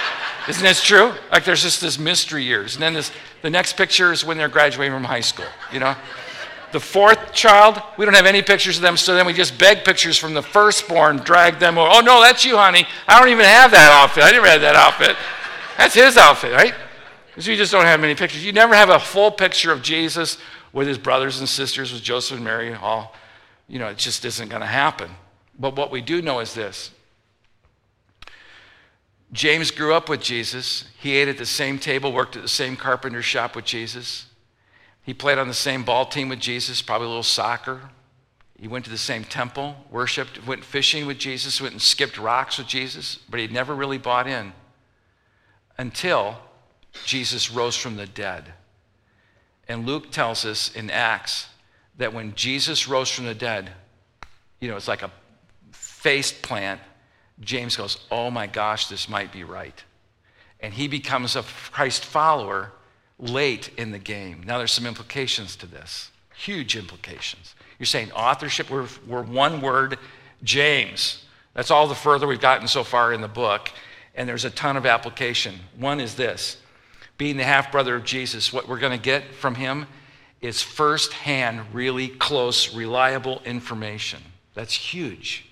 Isn't 0.47 0.63
this 0.63 0.83
true? 0.83 1.13
Like 1.31 1.43
there's 1.43 1.63
just 1.63 1.81
this 1.81 1.97
mystery 1.97 2.43
years. 2.43 2.75
And 2.75 2.83
then 2.83 2.93
this, 2.93 3.11
the 3.41 3.49
next 3.49 3.77
picture 3.77 4.11
is 4.11 4.23
when 4.23 4.37
they're 4.37 4.47
graduating 4.47 4.93
from 4.93 5.03
high 5.03 5.21
school, 5.21 5.47
you 5.71 5.79
know? 5.79 5.95
The 6.71 6.79
fourth 6.79 7.31
child, 7.31 7.81
we 7.97 8.05
don't 8.05 8.15
have 8.15 8.25
any 8.25 8.41
pictures 8.41 8.75
of 8.75 8.81
them, 8.81 8.97
so 8.97 9.15
then 9.15 9.25
we 9.25 9.33
just 9.33 9.57
beg 9.57 9.85
pictures 9.85 10.17
from 10.17 10.33
the 10.33 10.41
firstborn, 10.41 11.17
drag 11.17 11.57
them 11.57 11.77
over. 11.77 11.89
Oh, 11.89 12.01
no, 12.01 12.21
that's 12.21 12.43
you, 12.43 12.57
honey. 12.57 12.85
I 13.07 13.17
don't 13.17 13.29
even 13.29 13.45
have 13.45 13.71
that 13.71 13.91
outfit. 13.91 14.23
I 14.25 14.31
never 14.31 14.45
had 14.45 14.61
that 14.61 14.75
outfit. 14.75 15.15
That's 15.77 15.95
his 15.95 16.17
outfit, 16.17 16.51
right? 16.51 16.73
Because 17.27 17.47
you 17.47 17.55
just 17.55 17.71
don't 17.71 17.85
have 17.85 17.99
many 17.99 18.13
pictures. 18.13 18.43
You 18.43 18.51
never 18.51 18.75
have 18.75 18.89
a 18.89 18.99
full 18.99 19.31
picture 19.31 19.71
of 19.71 19.81
Jesus 19.81 20.37
with 20.73 20.87
his 20.87 20.97
brothers 20.97 21.39
and 21.39 21.47
sisters, 21.47 21.93
with 21.93 22.03
Joseph 22.03 22.37
and 22.37 22.45
Mary, 22.45 22.73
all, 22.73 23.15
you 23.69 23.79
know, 23.79 23.87
it 23.87 23.97
just 23.97 24.25
isn't 24.25 24.49
going 24.49 24.61
to 24.61 24.67
happen. 24.67 25.09
But 25.57 25.77
what 25.77 25.91
we 25.91 26.01
do 26.01 26.21
know 26.21 26.41
is 26.41 26.53
this 26.53 26.91
James 29.31 29.71
grew 29.71 29.93
up 29.93 30.07
with 30.07 30.21
Jesus. 30.21 30.85
He 30.99 31.15
ate 31.15 31.27
at 31.27 31.37
the 31.37 31.45
same 31.45 31.79
table, 31.79 32.11
worked 32.11 32.35
at 32.35 32.41
the 32.41 32.47
same 32.47 32.75
carpenter 32.75 33.21
shop 33.21 33.55
with 33.55 33.65
Jesus. 33.65 34.27
He 35.01 35.13
played 35.13 35.37
on 35.37 35.47
the 35.47 35.53
same 35.53 35.83
ball 35.83 36.05
team 36.05 36.29
with 36.29 36.39
Jesus, 36.39 36.81
probably 36.81 37.05
a 37.05 37.09
little 37.09 37.23
soccer. 37.23 37.89
He 38.59 38.67
went 38.67 38.85
to 38.85 38.91
the 38.91 38.97
same 38.97 39.23
temple, 39.23 39.75
worshiped, 39.91 40.45
went 40.47 40.63
fishing 40.63 41.05
with 41.05 41.17
Jesus, 41.17 41.59
went 41.59 41.73
and 41.73 41.81
skipped 41.81 42.17
rocks 42.17 42.57
with 42.57 42.67
Jesus, 42.67 43.19
but 43.29 43.39
he 43.39 43.47
never 43.47 43.75
really 43.75 43.97
bought 43.97 44.27
in 44.27 44.53
until 45.77 46.37
Jesus 47.05 47.51
rose 47.51 47.75
from 47.75 47.97
the 47.97 48.07
dead. 48.07 48.53
And 49.67 49.85
Luke 49.85 50.11
tells 50.11 50.45
us 50.45 50.73
in 50.73 50.89
Acts 50.89 51.47
that 51.97 52.13
when 52.13 52.33
Jesus 52.35 52.87
rose 52.87 53.09
from 53.09 53.25
the 53.25 53.35
dead, 53.35 53.71
you 54.59 54.69
know, 54.69 54.77
it's 54.77 54.87
like 54.87 55.03
a 55.03 55.11
face 55.71 56.31
plant. 56.31 56.79
James 57.39 57.75
goes, 57.75 57.99
Oh 58.11 58.31
my 58.31 58.47
gosh, 58.47 58.87
this 58.87 59.09
might 59.09 59.31
be 59.31 59.43
right. 59.43 59.83
And 60.59 60.73
he 60.73 60.87
becomes 60.87 61.35
a 61.35 61.43
Christ 61.71 62.05
follower 62.05 62.71
late 63.19 63.69
in 63.77 63.91
the 63.91 63.99
game. 63.99 64.43
Now, 64.45 64.57
there's 64.57 64.71
some 64.71 64.85
implications 64.85 65.55
to 65.57 65.65
this, 65.65 66.11
huge 66.35 66.75
implications. 66.75 67.55
You're 67.79 67.85
saying 67.85 68.11
authorship, 68.11 68.69
we're, 68.69 68.87
we're 69.05 69.23
one 69.23 69.61
word, 69.61 69.97
James. 70.43 71.23
That's 71.53 71.71
all 71.71 71.87
the 71.87 71.95
further 71.95 72.27
we've 72.27 72.39
gotten 72.39 72.67
so 72.67 72.83
far 72.83 73.13
in 73.13 73.21
the 73.21 73.27
book, 73.27 73.71
and 74.15 74.27
there's 74.27 74.45
a 74.45 74.49
ton 74.49 74.77
of 74.77 74.85
application. 74.85 75.55
One 75.77 75.99
is 75.99 76.15
this 76.15 76.57
being 77.17 77.37
the 77.37 77.43
half 77.43 77.71
brother 77.71 77.95
of 77.95 78.03
Jesus, 78.03 78.51
what 78.51 78.67
we're 78.67 78.79
going 78.79 78.97
to 78.97 79.03
get 79.03 79.33
from 79.35 79.55
him 79.55 79.87
is 80.41 80.61
firsthand, 80.61 81.61
really 81.73 82.09
close, 82.09 82.75
reliable 82.75 83.41
information. 83.45 84.21
That's 84.53 84.73
huge. 84.73 85.45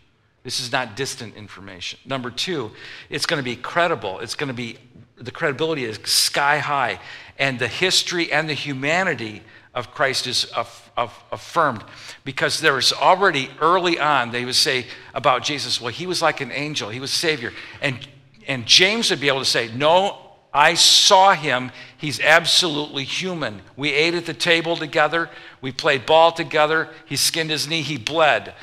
This 0.43 0.59
is 0.59 0.71
not 0.71 0.95
distant 0.95 1.35
information. 1.35 1.99
Number 2.05 2.29
two, 2.29 2.71
it's 3.09 3.25
going 3.25 3.39
to 3.39 3.43
be 3.43 3.55
credible. 3.55 4.19
It's 4.19 4.35
going 4.35 4.49
to 4.49 4.53
be, 4.53 4.77
the 5.15 5.31
credibility 5.31 5.85
is 5.85 5.99
sky 6.03 6.59
high. 6.59 6.99
And 7.39 7.57
the 7.57 7.67
history 7.67 8.31
and 8.31 8.49
the 8.49 8.53
humanity 8.53 9.41
of 9.73 9.91
Christ 9.91 10.27
is 10.27 10.51
affirmed 10.95 11.83
because 12.23 12.59
there 12.59 12.73
was 12.73 12.93
already 12.93 13.49
early 13.59 13.99
on, 13.99 14.31
they 14.31 14.45
would 14.45 14.55
say 14.55 14.85
about 15.15 15.43
Jesus, 15.43 15.81
well, 15.81 15.91
he 15.91 16.05
was 16.05 16.21
like 16.21 16.41
an 16.41 16.51
angel, 16.51 16.89
he 16.89 16.99
was 16.99 17.11
Savior. 17.11 17.51
And, 17.81 18.07
and 18.47 18.65
James 18.65 19.09
would 19.09 19.19
be 19.19 19.29
able 19.29 19.39
to 19.39 19.45
say, 19.45 19.71
no, 19.73 20.19
I 20.53 20.75
saw 20.75 21.33
him. 21.33 21.71
He's 21.97 22.19
absolutely 22.19 23.05
human. 23.05 23.63
We 23.75 23.91
ate 23.91 24.13
at 24.13 24.27
the 24.27 24.35
table 24.35 24.77
together. 24.77 25.29
We 25.61 25.71
played 25.71 26.05
ball 26.05 26.31
together. 26.31 26.89
He 27.05 27.15
skinned 27.15 27.49
his 27.49 27.67
knee. 27.67 27.81
He 27.81 27.97
bled. 27.97 28.53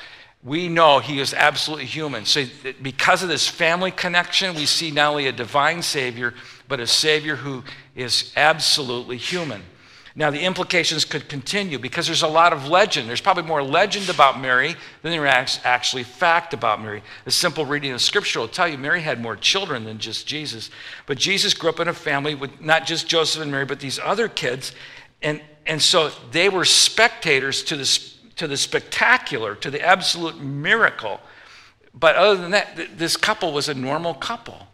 We 0.43 0.69
know 0.69 1.01
he 1.01 1.21
is 1.21 1.35
absolutely 1.35 1.87
human. 1.87 2.25
So, 2.25 2.47
because 2.81 3.23
of 3.23 3.29
this 3.29 3.47
family 3.47 3.91
connection, 3.91 4.55
we 4.55 4.65
see 4.65 4.91
not 4.91 5.11
only 5.11 5.27
a 5.27 5.33
divine 5.33 5.83
Savior, 5.83 6.33
but 6.67 6.81
a 6.81 6.87
Savior 6.87 7.37
who 7.37 7.63
is 7.95 8.33
absolutely 8.37 9.19
human. 9.19 9.63
Now, 10.17 10.31
the 10.31 10.41
implications 10.41 11.05
could 11.05 11.29
continue 11.29 11.79
because 11.79 12.07
there's 12.07 12.23
a 12.23 12.29
lot 12.29 12.53
of 12.53 12.69
legend. 12.69 13.09
There's 13.09 13.21
probably 13.21 13.45
more 13.45 13.63
legend 13.63 14.09
about 14.09 14.41
Mary 14.41 14.75
than 15.03 15.13
there 15.13 15.43
is 15.43 15.61
actually 15.63 16.03
fact 16.03 16.53
about 16.53 16.83
Mary. 16.83 17.03
A 17.27 17.31
simple 17.31 17.65
reading 17.65 17.93
of 17.93 18.01
Scripture 18.01 18.41
will 18.41 18.49
tell 18.49 18.67
you 18.67 18.77
Mary 18.77 19.03
had 19.03 19.21
more 19.21 19.37
children 19.37 19.85
than 19.85 19.99
just 19.99 20.27
Jesus. 20.27 20.71
But 21.07 21.19
Jesus 21.19 21.55
grew 21.55 21.71
up 21.71 21.81
in 21.81 21.87
a 21.87 21.95
family 21.95 22.35
with 22.35 22.61
not 22.61 22.87
just 22.87 23.07
Joseph 23.07 23.43
and 23.43 23.53
Mary, 23.53 23.65
but 23.65 23.79
these 23.79 24.01
other 24.01 24.29
kids. 24.29 24.73
And, 25.23 25.41
and 25.65 25.81
so 25.81 26.11
they 26.33 26.49
were 26.49 26.65
spectators 26.65 27.63
to 27.65 27.77
the, 27.77 28.10
to 28.41 28.49
the 28.49 28.57
spectacular, 28.57 29.55
to 29.55 29.71
the 29.71 29.83
absolute 29.83 30.41
miracle. 30.41 31.21
But 31.93 32.17
other 32.17 32.41
than 32.41 32.53
that, 32.53 32.97
this 32.97 33.15
couple 33.15 33.53
was 33.53 33.69
a 33.69 33.75
normal 33.75 34.15
couple. 34.15 34.67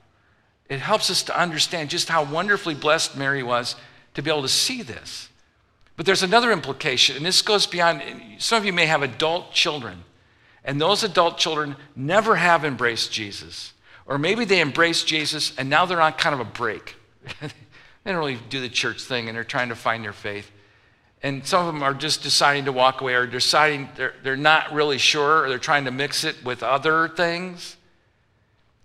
It 0.68 0.78
helps 0.78 1.10
us 1.10 1.24
to 1.24 1.36
understand 1.36 1.90
just 1.90 2.08
how 2.08 2.22
wonderfully 2.22 2.76
blessed 2.76 3.16
Mary 3.16 3.42
was 3.42 3.74
to 4.14 4.22
be 4.22 4.30
able 4.30 4.42
to 4.42 4.48
see 4.48 4.82
this. 4.82 5.30
But 5.96 6.06
there's 6.06 6.22
another 6.22 6.52
implication, 6.52 7.16
and 7.16 7.26
this 7.26 7.42
goes 7.42 7.66
beyond. 7.66 8.02
Some 8.38 8.58
of 8.58 8.64
you 8.64 8.72
may 8.72 8.86
have 8.86 9.02
adult 9.02 9.52
children, 9.52 10.04
and 10.64 10.80
those 10.80 11.02
adult 11.02 11.36
children 11.36 11.74
never 11.96 12.36
have 12.36 12.64
embraced 12.64 13.10
Jesus. 13.10 13.72
Or 14.06 14.16
maybe 14.16 14.44
they 14.44 14.60
embraced 14.60 15.08
Jesus 15.08 15.52
and 15.58 15.68
now 15.68 15.86
they're 15.86 16.00
on 16.00 16.12
kind 16.12 16.34
of 16.34 16.40
a 16.40 16.44
break. 16.44 16.94
they 17.40 17.48
don't 18.04 18.16
really 18.16 18.38
do 18.48 18.60
the 18.60 18.68
church 18.68 19.02
thing 19.02 19.26
and 19.26 19.36
they're 19.36 19.42
trying 19.42 19.70
to 19.70 19.74
find 19.74 20.04
their 20.04 20.12
faith. 20.12 20.52
And 21.22 21.46
some 21.46 21.66
of 21.66 21.72
them 21.72 21.82
are 21.82 21.94
just 21.94 22.22
deciding 22.22 22.66
to 22.66 22.72
walk 22.72 23.00
away 23.00 23.14
or 23.14 23.26
deciding 23.26 23.88
they're, 23.96 24.14
they're 24.22 24.36
not 24.36 24.72
really 24.72 24.98
sure 24.98 25.42
or 25.42 25.48
they're 25.48 25.58
trying 25.58 25.86
to 25.86 25.90
mix 25.90 26.24
it 26.24 26.44
with 26.44 26.62
other 26.62 27.08
things. 27.08 27.76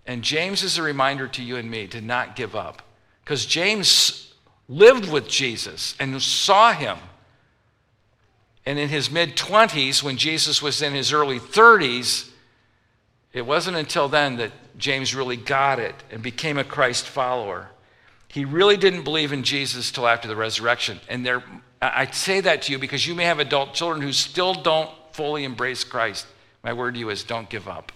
And 0.06 0.22
James 0.22 0.62
is 0.62 0.78
a 0.78 0.82
reminder 0.82 1.28
to 1.28 1.42
you 1.42 1.56
and 1.56 1.70
me 1.70 1.86
to 1.88 2.00
not 2.00 2.34
give 2.34 2.56
up. 2.56 2.82
Because 3.22 3.46
James 3.46 4.32
lived 4.68 5.10
with 5.10 5.28
Jesus 5.28 5.94
and 6.00 6.20
saw 6.20 6.72
him. 6.72 6.98
And 8.64 8.78
in 8.78 8.88
his 8.88 9.10
mid 9.10 9.36
20s, 9.36 10.02
when 10.02 10.16
Jesus 10.16 10.62
was 10.62 10.82
in 10.82 10.92
his 10.92 11.12
early 11.12 11.38
30s, 11.38 12.30
it 13.32 13.46
wasn't 13.46 13.76
until 13.76 14.08
then 14.08 14.36
that 14.36 14.52
James 14.78 15.14
really 15.14 15.36
got 15.36 15.78
it 15.78 15.94
and 16.10 16.22
became 16.22 16.58
a 16.58 16.64
Christ 16.64 17.06
follower. 17.06 17.70
He 18.28 18.44
really 18.44 18.76
didn't 18.76 19.04
believe 19.04 19.32
in 19.32 19.42
Jesus 19.42 19.90
till 19.90 20.06
after 20.06 20.28
the 20.28 20.36
resurrection. 20.36 21.00
And 21.08 21.24
there, 21.24 21.42
I 21.82 22.06
say 22.12 22.40
that 22.40 22.62
to 22.62 22.72
you 22.72 22.78
because 22.78 23.06
you 23.06 23.14
may 23.14 23.24
have 23.24 23.40
adult 23.40 23.74
children 23.74 24.02
who 24.02 24.12
still 24.12 24.54
don't 24.54 24.88
fully 25.10 25.42
embrace 25.42 25.82
Christ. 25.82 26.26
My 26.62 26.72
word 26.72 26.94
to 26.94 27.00
you 27.00 27.10
is 27.10 27.24
don't 27.24 27.48
give 27.48 27.66
up 27.66 27.90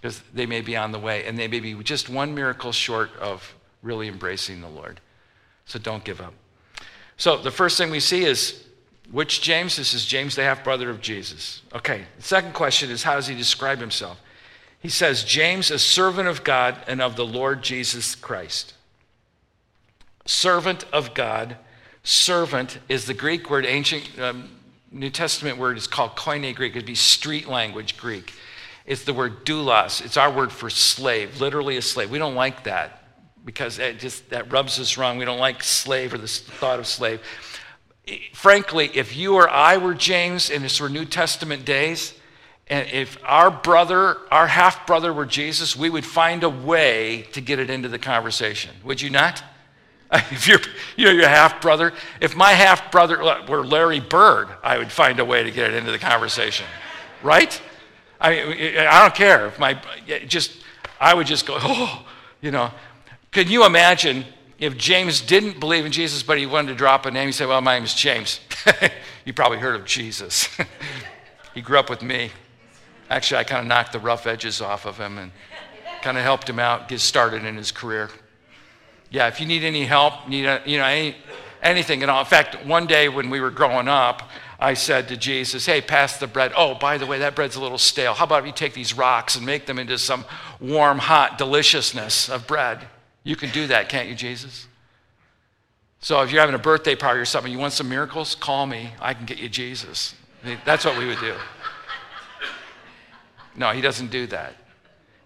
because 0.00 0.22
they 0.34 0.44
may 0.44 0.60
be 0.60 0.76
on 0.76 0.92
the 0.92 0.98
way 0.98 1.24
and 1.24 1.38
they 1.38 1.48
may 1.48 1.60
be 1.60 1.74
just 1.82 2.10
one 2.10 2.34
miracle 2.34 2.72
short 2.72 3.10
of 3.16 3.54
really 3.82 4.06
embracing 4.06 4.60
the 4.60 4.68
Lord. 4.68 5.00
So 5.64 5.78
don't 5.78 6.04
give 6.04 6.20
up. 6.20 6.34
So 7.16 7.38
the 7.38 7.50
first 7.50 7.78
thing 7.78 7.90
we 7.90 8.00
see 8.00 8.24
is 8.24 8.64
which 9.10 9.40
James? 9.40 9.76
This 9.76 9.94
is 9.94 10.04
James, 10.04 10.36
the 10.36 10.42
half 10.42 10.62
brother 10.62 10.90
of 10.90 11.00
Jesus. 11.00 11.62
Okay, 11.74 12.04
the 12.18 12.22
second 12.22 12.52
question 12.52 12.90
is 12.90 13.02
how 13.02 13.14
does 13.14 13.28
he 13.28 13.34
describe 13.34 13.78
himself? 13.78 14.20
He 14.78 14.88
says, 14.88 15.24
James, 15.24 15.70
a 15.70 15.78
servant 15.78 16.28
of 16.28 16.44
God 16.44 16.76
and 16.86 17.00
of 17.00 17.16
the 17.16 17.24
Lord 17.24 17.62
Jesus 17.62 18.14
Christ. 18.14 18.74
Servant 20.26 20.84
of 20.92 21.14
God. 21.14 21.56
Servant 22.06 22.78
is 22.88 23.04
the 23.04 23.14
Greek 23.14 23.50
word, 23.50 23.66
ancient 23.66 24.16
um, 24.20 24.48
New 24.92 25.10
Testament 25.10 25.58
word 25.58 25.76
is 25.76 25.88
called 25.88 26.12
koine 26.12 26.54
Greek. 26.54 26.76
It'd 26.76 26.86
be 26.86 26.94
street 26.94 27.48
language 27.48 27.96
Greek. 27.96 28.32
It's 28.86 29.02
the 29.02 29.12
word 29.12 29.44
doulos. 29.44 30.04
It's 30.04 30.16
our 30.16 30.30
word 30.30 30.52
for 30.52 30.70
slave, 30.70 31.40
literally 31.40 31.76
a 31.78 31.82
slave. 31.82 32.08
We 32.08 32.20
don't 32.20 32.36
like 32.36 32.62
that 32.62 33.02
because 33.44 33.80
it 33.80 33.98
just 33.98 34.30
that 34.30 34.52
rubs 34.52 34.78
us 34.78 34.96
wrong. 34.96 35.18
We 35.18 35.24
don't 35.24 35.40
like 35.40 35.64
slave 35.64 36.14
or 36.14 36.18
the 36.18 36.28
thought 36.28 36.78
of 36.78 36.86
slave. 36.86 37.20
Frankly, 38.32 38.88
if 38.94 39.16
you 39.16 39.34
or 39.34 39.50
I 39.50 39.76
were 39.76 39.94
James 39.94 40.48
and 40.48 40.58
in 40.58 40.62
his 40.62 40.80
New 40.80 41.06
Testament 41.06 41.64
days, 41.64 42.14
and 42.68 42.88
if 42.90 43.18
our 43.24 43.50
brother, 43.50 44.18
our 44.30 44.46
half 44.46 44.86
brother 44.86 45.12
were 45.12 45.26
Jesus, 45.26 45.74
we 45.74 45.90
would 45.90 46.06
find 46.06 46.44
a 46.44 46.50
way 46.50 47.22
to 47.32 47.40
get 47.40 47.58
it 47.58 47.68
into 47.68 47.88
the 47.88 47.98
conversation. 47.98 48.76
Would 48.84 49.02
you 49.02 49.10
not? 49.10 49.42
If 50.30 50.46
you're, 50.46 50.60
you 50.96 51.06
know, 51.06 51.10
your 51.10 51.28
half 51.28 51.60
brother, 51.60 51.92
if 52.20 52.36
my 52.36 52.52
half 52.52 52.92
brother 52.92 53.22
uh, 53.22 53.44
were 53.46 53.66
Larry 53.66 54.00
Bird, 54.00 54.48
I 54.62 54.78
would 54.78 54.92
find 54.92 55.18
a 55.18 55.24
way 55.24 55.42
to 55.42 55.50
get 55.50 55.72
it 55.72 55.74
into 55.74 55.90
the 55.90 55.98
conversation, 55.98 56.66
right? 57.22 57.60
I 58.20 58.30
mean, 58.30 58.78
I 58.78 59.02
don't 59.02 59.14
care 59.14 59.46
if 59.46 59.58
my 59.58 59.80
just, 60.26 60.62
I 61.00 61.12
would 61.12 61.26
just 61.26 61.46
go, 61.46 61.58
oh, 61.60 62.06
you 62.40 62.50
know, 62.50 62.70
can 63.30 63.48
you 63.48 63.66
imagine 63.66 64.24
if 64.58 64.76
James 64.76 65.20
didn't 65.20 65.60
believe 65.60 65.84
in 65.84 65.92
Jesus, 65.92 66.22
but 66.22 66.38
he 66.38 66.46
wanted 66.46 66.68
to 66.68 66.74
drop 66.74 67.04
a 67.04 67.10
name? 67.10 67.28
He 67.28 67.32
said, 67.32 67.48
Well, 67.48 67.60
my 67.60 67.74
name 67.74 67.84
is 67.84 67.94
James. 67.94 68.40
you 69.24 69.32
probably 69.32 69.58
heard 69.58 69.76
of 69.78 69.84
Jesus. 69.84 70.48
he 71.54 71.60
grew 71.60 71.78
up 71.78 71.90
with 71.90 72.02
me. 72.02 72.30
Actually, 73.10 73.40
I 73.40 73.44
kind 73.44 73.60
of 73.60 73.66
knocked 73.66 73.92
the 73.92 73.98
rough 73.98 74.26
edges 74.26 74.60
off 74.60 74.86
of 74.86 74.96
him 74.96 75.18
and 75.18 75.32
kind 76.02 76.16
of 76.16 76.24
helped 76.24 76.48
him 76.48 76.58
out, 76.58 76.88
get 76.88 77.00
started 77.00 77.44
in 77.44 77.56
his 77.56 77.70
career. 77.70 78.08
Yeah, 79.10 79.28
if 79.28 79.40
you 79.40 79.46
need 79.46 79.62
any 79.62 79.84
help, 79.84 80.28
need 80.28 80.46
a, 80.46 80.62
you 80.66 80.78
know 80.78 80.84
any, 80.84 81.16
anything 81.62 82.02
at 82.02 82.08
all. 82.08 82.20
In 82.20 82.26
fact, 82.26 82.64
one 82.66 82.86
day 82.86 83.08
when 83.08 83.30
we 83.30 83.40
were 83.40 83.50
growing 83.50 83.88
up, 83.88 84.28
I 84.58 84.74
said 84.74 85.08
to 85.08 85.16
Jesus, 85.16 85.66
Hey, 85.66 85.80
pass 85.80 86.18
the 86.18 86.26
bread. 86.26 86.52
Oh, 86.56 86.74
by 86.74 86.98
the 86.98 87.06
way, 87.06 87.18
that 87.18 87.34
bread's 87.34 87.56
a 87.56 87.60
little 87.60 87.78
stale. 87.78 88.14
How 88.14 88.24
about 88.24 88.40
if 88.40 88.46
you 88.46 88.52
take 88.52 88.74
these 88.74 88.94
rocks 88.94 89.36
and 89.36 89.44
make 89.44 89.66
them 89.66 89.78
into 89.78 89.98
some 89.98 90.24
warm, 90.60 90.98
hot 90.98 91.38
deliciousness 91.38 92.28
of 92.28 92.46
bread? 92.46 92.86
You 93.22 93.36
can 93.36 93.50
do 93.50 93.66
that, 93.66 93.88
can't 93.88 94.08
you, 94.08 94.14
Jesus? 94.14 94.66
So 96.00 96.22
if 96.22 96.30
you're 96.30 96.40
having 96.40 96.54
a 96.54 96.58
birthday 96.58 96.94
party 96.94 97.20
or 97.20 97.24
something, 97.24 97.50
you 97.50 97.58
want 97.58 97.72
some 97.72 97.88
miracles, 97.88 98.34
call 98.34 98.66
me. 98.66 98.90
I 99.00 99.14
can 99.14 99.26
get 99.26 99.38
you 99.38 99.48
Jesus. 99.48 100.14
That's 100.64 100.84
what 100.84 100.96
we 100.96 101.06
would 101.06 101.20
do. 101.20 101.34
No, 103.56 103.72
he 103.72 103.80
doesn't 103.80 104.10
do 104.10 104.26
that. 104.28 104.54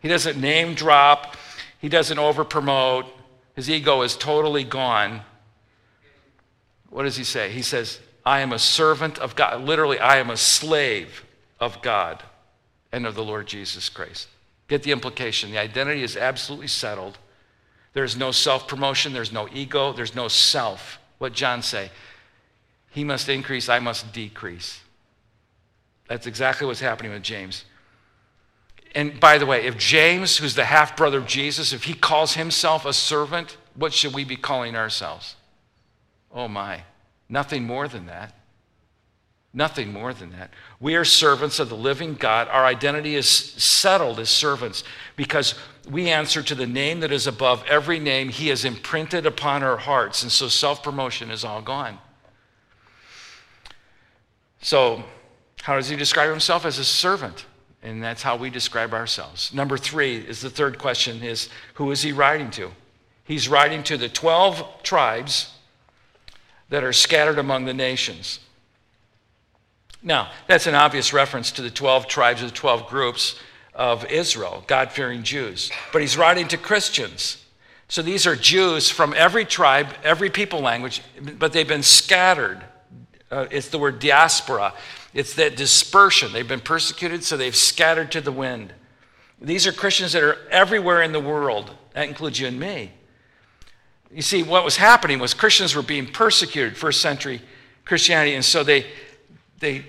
He 0.01 0.09
doesn't 0.09 0.41
name 0.41 0.75
drop. 0.75 1.37
He 1.81 1.89
doesn't 1.89 2.19
over 2.19 2.45
promote. 2.45 3.07
His 3.61 3.69
ego 3.69 4.00
is 4.00 4.17
totally 4.17 4.64
gone. 4.64 5.21
What 6.88 7.02
does 7.02 7.19
he 7.19 7.25
say? 7.25 7.50
He 7.50 7.61
says, 7.61 8.00
I 8.25 8.40
am 8.40 8.55
a 8.55 8.59
servant 8.59 9.19
of 9.19 9.37
God. 9.37 9.61
Literally, 9.61 9.99
I 9.99 10.17
am 10.17 10.31
a 10.31 10.37
slave 10.38 11.26
of 11.61 11.83
God 11.83 12.23
and 12.90 13.05
of 13.05 13.14
the 13.14 13.23
Lord 13.23 13.47
Jesus 13.47 13.90
Christ. 13.90 14.29
Get 14.67 14.83
the 14.83 14.93
implication. 14.93 15.50
The 15.50 15.59
identity 15.59 16.02
is 16.02 16.17
absolutely 16.17 16.69
settled. 16.69 17.19
There's 17.93 18.17
no 18.17 18.31
self 18.31 18.67
promotion, 18.67 19.12
there's 19.12 19.31
no 19.31 19.47
ego, 19.52 19.93
there's 19.93 20.14
no 20.14 20.29
self. 20.29 20.99
What 21.19 21.35
John 21.35 21.61
say? 21.61 21.90
He 22.88 23.05
must 23.05 23.29
increase, 23.29 23.69
I 23.69 23.79
must 23.79 24.11
decrease. 24.11 24.81
That's 26.09 26.26
exactly 26.26 26.67
what's 26.67 26.81
happening 26.81 27.12
with 27.12 27.23
James. 27.23 27.67
And 28.94 29.20
by 29.20 29.38
the 29.38 29.47
way, 29.47 29.66
if 29.66 29.76
James, 29.76 30.38
who's 30.38 30.54
the 30.54 30.64
half 30.64 30.97
brother 30.97 31.18
of 31.18 31.26
Jesus, 31.26 31.73
if 31.73 31.85
he 31.85 31.94
calls 31.94 32.35
himself 32.35 32.85
a 32.85 32.92
servant, 32.92 33.56
what 33.75 33.92
should 33.92 34.14
we 34.14 34.25
be 34.25 34.37
calling 34.37 34.75
ourselves? 34.75 35.37
Oh 36.32 36.49
my, 36.49 36.82
nothing 37.28 37.64
more 37.64 37.88
than 37.88 38.06
that. 38.06 38.35
Nothing 39.52 39.92
more 39.92 40.14
than 40.14 40.30
that. 40.32 40.50
We 40.78 40.94
are 40.94 41.04
servants 41.04 41.59
of 41.59 41.68
the 41.68 41.76
living 41.76 42.14
God. 42.14 42.47
Our 42.49 42.64
identity 42.64 43.16
is 43.16 43.28
settled 43.28 44.20
as 44.20 44.30
servants 44.30 44.85
because 45.16 45.56
we 45.88 46.09
answer 46.09 46.40
to 46.40 46.54
the 46.54 46.68
name 46.68 47.00
that 47.00 47.11
is 47.11 47.26
above 47.26 47.64
every 47.68 47.99
name. 47.99 48.28
He 48.28 48.49
has 48.49 48.64
imprinted 48.64 49.26
upon 49.26 49.64
our 49.64 49.76
hearts. 49.76 50.23
And 50.23 50.30
so 50.30 50.47
self 50.47 50.85
promotion 50.85 51.32
is 51.32 51.44
all 51.44 51.62
gone. 51.62 51.99
So, 54.62 55.02
how 55.62 55.75
does 55.75 55.88
he 55.88 55.97
describe 55.97 56.30
himself? 56.30 56.64
As 56.64 56.78
a 56.78 56.85
servant. 56.85 57.44
And 57.83 58.03
that's 58.03 58.23
how 58.23 58.37
we 58.37 58.51
describe 58.51 58.93
ourselves. 58.93 59.55
Number 59.55 59.79
three 59.79 60.19
is 60.19 60.41
the 60.41 60.51
third 60.51 60.79
question 60.79 61.23
is 61.23 61.49
who 61.75 61.91
is 61.91 62.03
he 62.03 62.13
writing 62.13 62.51
to? 62.53 62.73
He's 63.25 63.49
writing 63.49 63.83
to 63.85 63.97
the 63.97 64.09
12 64.09 64.83
tribes 64.83 65.53
that 66.69 66.85
are 66.85 66.93
scattered 66.93 67.39
among 67.39 67.65
the 67.65 67.75
nations. 67.75 68.41
Now, 70.03 70.31
that's 70.47 70.67
an 70.67 70.75
obvious 70.75 71.13
reference 71.13 71.53
to 71.53 71.63
the 71.63 71.71
12 71.71 72.07
tribes 72.07 72.43
or 72.43 72.47
the 72.47 72.53
12 72.53 72.89
groups 72.89 73.39
of 73.75 74.05
Israel, 74.07 74.65
God 74.67 74.91
fearing 74.93 75.23
Jews. 75.23 75.71
But 75.93 76.01
he's 76.01 76.17
writing 76.17 76.49
to 76.49 76.57
Christians. 76.57 77.45
So 77.89 78.03
these 78.03 78.27
are 78.27 78.37
Jews 78.37 78.89
from 78.89 79.15
every 79.17 79.45
tribe, 79.45 79.89
every 80.05 80.31
people 80.31 80.61
language, 80.61 81.03
but 81.39 81.53
they've 81.53 81.69
been 81.69 81.83
scattered. 81.83 82.63
Uh, 83.31 83.47
it's 83.51 83.69
the 83.69 83.79
word 83.79 83.99
diaspora. 83.99 84.75
It's 85.12 85.35
that 85.35 85.57
dispersion. 85.57 86.33
They've 86.33 86.47
been 86.47 86.61
persecuted, 86.61 87.25
so 87.25 87.37
they've 87.37 87.57
scattered 87.57 88.12
to 88.12 88.21
the 88.21 88.33
wind. 88.33 88.73
These 89.40 89.67
are 89.67 89.73
Christians 89.73 90.12
that 90.12 90.23
are 90.23 90.37
everywhere 90.50 91.02
in 91.02 91.12
the 91.12 91.21
world. 91.21 91.71
That 91.95 92.09
includes 92.09 92.38
you 92.38 92.47
and 92.47 92.61
me. 92.61 92.93
You 94.12 94.23
see, 94.23 94.43
what 94.43 94.64
was 94.64 94.76
happening 94.76 95.19
was 95.19 95.35
Christians 95.35 95.75
were 95.75 95.83
being 95.83 96.07
persecuted, 96.07 96.76
first 96.76 97.00
century 97.00 97.40
Christianity, 97.85 98.35
and 98.35 98.45
so 98.45 98.62
they, 98.62 98.87
they, 99.59 99.85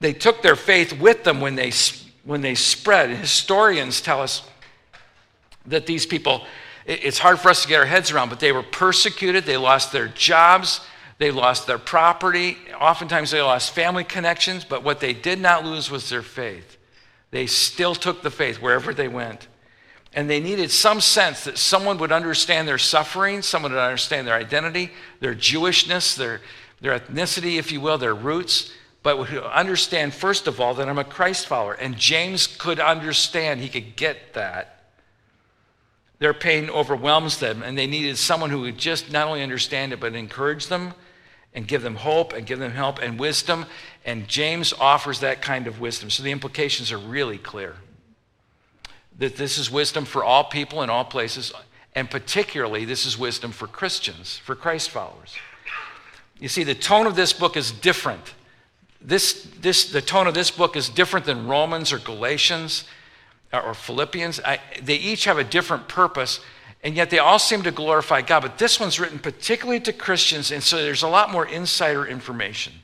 they 0.00 0.12
took 0.12 0.42
their 0.42 0.54
faith 0.54 0.92
with 1.00 1.24
them 1.24 1.40
when 1.40 1.56
they, 1.56 1.72
when 2.24 2.42
they 2.42 2.54
spread. 2.54 3.10
And 3.10 3.18
historians 3.18 4.00
tell 4.00 4.20
us 4.20 4.48
that 5.66 5.86
these 5.86 6.06
people, 6.06 6.44
it's 6.86 7.18
hard 7.18 7.40
for 7.40 7.48
us 7.48 7.62
to 7.62 7.68
get 7.68 7.80
our 7.80 7.86
heads 7.86 8.12
around, 8.12 8.28
but 8.28 8.38
they 8.38 8.52
were 8.52 8.62
persecuted, 8.62 9.44
they 9.44 9.56
lost 9.56 9.92
their 9.92 10.08
jobs, 10.08 10.80
they 11.18 11.30
lost 11.30 11.66
their 11.66 11.78
property. 11.78 12.56
Oftentimes 12.80 13.30
they 13.30 13.40
lost 13.40 13.74
family 13.74 14.04
connections, 14.04 14.64
but 14.64 14.82
what 14.82 15.00
they 15.00 15.12
did 15.12 15.40
not 15.40 15.64
lose 15.64 15.90
was 15.90 16.08
their 16.08 16.22
faith. 16.22 16.76
They 17.30 17.46
still 17.46 17.94
took 17.94 18.22
the 18.22 18.30
faith 18.30 18.60
wherever 18.60 18.92
they 18.92 19.08
went. 19.08 19.48
And 20.12 20.30
they 20.30 20.40
needed 20.40 20.70
some 20.70 21.00
sense 21.00 21.44
that 21.44 21.58
someone 21.58 21.98
would 21.98 22.12
understand 22.12 22.68
their 22.68 22.78
suffering, 22.78 23.42
someone 23.42 23.72
would 23.72 23.80
understand 23.80 24.26
their 24.26 24.36
identity, 24.36 24.90
their 25.20 25.34
Jewishness, 25.34 26.16
their, 26.16 26.40
their 26.80 26.98
ethnicity, 26.98 27.58
if 27.58 27.72
you 27.72 27.80
will, 27.80 27.98
their 27.98 28.14
roots, 28.14 28.72
but 29.02 29.18
would 29.18 29.36
understand, 29.36 30.14
first 30.14 30.46
of 30.46 30.60
all, 30.60 30.74
that 30.74 30.88
I'm 30.88 30.98
a 30.98 31.04
Christ 31.04 31.46
follower. 31.46 31.74
And 31.74 31.96
James 31.96 32.46
could 32.46 32.78
understand, 32.78 33.60
he 33.60 33.68
could 33.68 33.96
get 33.96 34.34
that. 34.34 34.70
Their 36.20 36.34
pain 36.34 36.70
overwhelms 36.70 37.38
them, 37.38 37.64
and 37.64 37.76
they 37.76 37.88
needed 37.88 38.16
someone 38.16 38.50
who 38.50 38.60
would 38.60 38.78
just 38.78 39.10
not 39.10 39.26
only 39.26 39.42
understand 39.42 39.92
it, 39.92 39.98
but 39.98 40.14
encourage 40.14 40.68
them 40.68 40.94
and 41.54 41.68
give 41.68 41.82
them 41.82 41.96
hope 41.96 42.32
and 42.32 42.46
give 42.46 42.58
them 42.58 42.72
help 42.72 43.00
and 43.00 43.18
wisdom. 43.18 43.66
And 44.04 44.26
James 44.28 44.72
offers 44.72 45.20
that 45.20 45.40
kind 45.40 45.66
of 45.66 45.80
wisdom. 45.80 46.10
So 46.10 46.22
the 46.22 46.32
implications 46.32 46.90
are 46.92 46.98
really 46.98 47.38
clear 47.38 47.76
that 49.18 49.36
this 49.36 49.58
is 49.58 49.70
wisdom 49.70 50.04
for 50.04 50.24
all 50.24 50.44
people 50.44 50.82
in 50.82 50.90
all 50.90 51.04
places, 51.04 51.52
and 51.94 52.10
particularly 52.10 52.84
this 52.84 53.06
is 53.06 53.16
wisdom 53.16 53.52
for 53.52 53.68
Christians, 53.68 54.38
for 54.38 54.56
Christ 54.56 54.90
followers. 54.90 55.36
You 56.40 56.48
see, 56.48 56.64
the 56.64 56.74
tone 56.74 57.06
of 57.06 57.14
this 57.14 57.32
book 57.32 57.56
is 57.56 57.70
different. 57.70 58.34
This, 59.00 59.46
this, 59.60 59.92
the 59.92 60.02
tone 60.02 60.26
of 60.26 60.34
this 60.34 60.50
book 60.50 60.76
is 60.76 60.88
different 60.88 61.26
than 61.26 61.46
Romans 61.46 61.92
or 61.92 61.98
Galatians 61.98 62.84
or 63.52 63.74
Philippians. 63.74 64.40
I, 64.40 64.58
they 64.82 64.96
each 64.96 65.24
have 65.26 65.38
a 65.38 65.44
different 65.44 65.86
purpose, 65.86 66.40
and 66.84 66.94
yet 66.94 67.08
they 67.08 67.18
all 67.18 67.38
seem 67.38 67.62
to 67.62 67.70
glorify 67.70 68.20
God. 68.20 68.40
But 68.40 68.58
this 68.58 68.78
one's 68.78 69.00
written 69.00 69.18
particularly 69.18 69.80
to 69.80 69.92
Christians, 69.92 70.52
and 70.52 70.62
so 70.62 70.76
there's 70.76 71.02
a 71.02 71.08
lot 71.08 71.32
more 71.32 71.46
insider 71.46 72.06
information. 72.06 72.74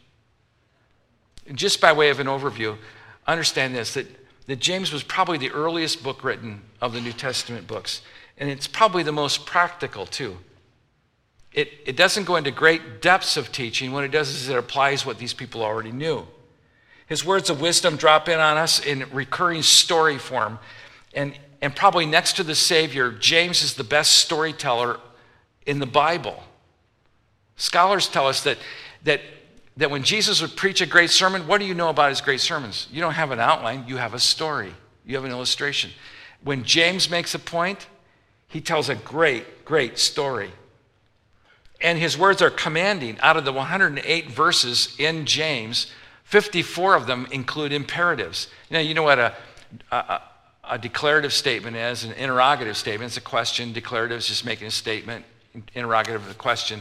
just 1.54 1.80
by 1.80 1.92
way 1.92 2.10
of 2.10 2.20
an 2.20 2.26
overview, 2.26 2.78
understand 3.26 3.74
this 3.74 3.94
that, 3.94 4.06
that 4.46 4.60
James 4.60 4.92
was 4.92 5.02
probably 5.02 5.36
the 5.36 5.50
earliest 5.50 6.02
book 6.02 6.24
written 6.24 6.62
of 6.80 6.92
the 6.92 7.00
New 7.00 7.12
Testament 7.12 7.66
books, 7.66 8.02
and 8.38 8.48
it's 8.48 8.66
probably 8.66 9.02
the 9.02 9.12
most 9.12 9.44
practical, 9.46 10.06
too. 10.06 10.38
It, 11.52 11.72
it 11.84 11.96
doesn't 11.96 12.24
go 12.24 12.36
into 12.36 12.52
great 12.52 13.02
depths 13.02 13.36
of 13.36 13.50
teaching. 13.50 13.92
What 13.92 14.04
it 14.04 14.12
does 14.12 14.28
is 14.28 14.48
it 14.48 14.56
applies 14.56 15.04
what 15.04 15.18
these 15.18 15.34
people 15.34 15.62
already 15.62 15.90
knew. 15.90 16.26
His 17.06 17.24
words 17.24 17.50
of 17.50 17.60
wisdom 17.60 17.96
drop 17.96 18.28
in 18.28 18.38
on 18.38 18.56
us 18.56 18.78
in 18.78 19.04
recurring 19.10 19.62
story 19.62 20.16
form. 20.16 20.60
And 21.12 21.34
and 21.62 21.74
probably 21.74 22.06
next 22.06 22.36
to 22.36 22.42
the 22.42 22.54
Savior, 22.54 23.10
James 23.12 23.62
is 23.62 23.74
the 23.74 23.84
best 23.84 24.12
storyteller 24.12 24.98
in 25.66 25.78
the 25.78 25.86
Bible. 25.86 26.42
Scholars 27.56 28.08
tell 28.08 28.26
us 28.26 28.42
that, 28.44 28.58
that, 29.04 29.20
that 29.76 29.90
when 29.90 30.02
Jesus 30.02 30.40
would 30.40 30.56
preach 30.56 30.80
a 30.80 30.86
great 30.86 31.10
sermon, 31.10 31.46
what 31.46 31.60
do 31.60 31.66
you 31.66 31.74
know 31.74 31.90
about 31.90 32.08
his 32.08 32.22
great 32.22 32.40
sermons? 32.40 32.88
You 32.90 33.00
don't 33.00 33.12
have 33.12 33.30
an 33.30 33.40
outline, 33.40 33.84
you 33.86 33.98
have 33.98 34.14
a 34.14 34.18
story, 34.18 34.72
you 35.04 35.16
have 35.16 35.24
an 35.24 35.30
illustration. 35.30 35.90
When 36.42 36.64
James 36.64 37.10
makes 37.10 37.34
a 37.34 37.38
point, 37.38 37.86
he 38.48 38.60
tells 38.60 38.88
a 38.88 38.94
great, 38.94 39.64
great 39.64 39.98
story. 39.98 40.50
And 41.82 41.98
his 41.98 42.16
words 42.16 42.42
are 42.42 42.50
commanding. 42.50 43.18
Out 43.20 43.36
of 43.36 43.44
the 43.44 43.52
108 43.52 44.30
verses 44.30 44.94
in 44.98 45.26
James, 45.26 45.92
54 46.24 46.94
of 46.94 47.06
them 47.06 47.26
include 47.30 47.72
imperatives. 47.72 48.48
Now, 48.70 48.80
you 48.80 48.94
know 48.94 49.02
what 49.02 49.18
a, 49.18 49.34
a, 49.90 50.20
a 50.70 50.78
declarative 50.78 51.32
statement 51.32 51.76
is, 51.76 52.04
an 52.04 52.12
interrogative 52.12 52.76
statement. 52.76 53.08
It's 53.08 53.16
a 53.16 53.20
question. 53.20 53.72
Declarative 53.72 54.18
is 54.18 54.28
just 54.28 54.44
making 54.44 54.68
a 54.68 54.70
statement. 54.70 55.24
Interrogative 55.74 56.24
is 56.26 56.30
a 56.30 56.34
question. 56.34 56.80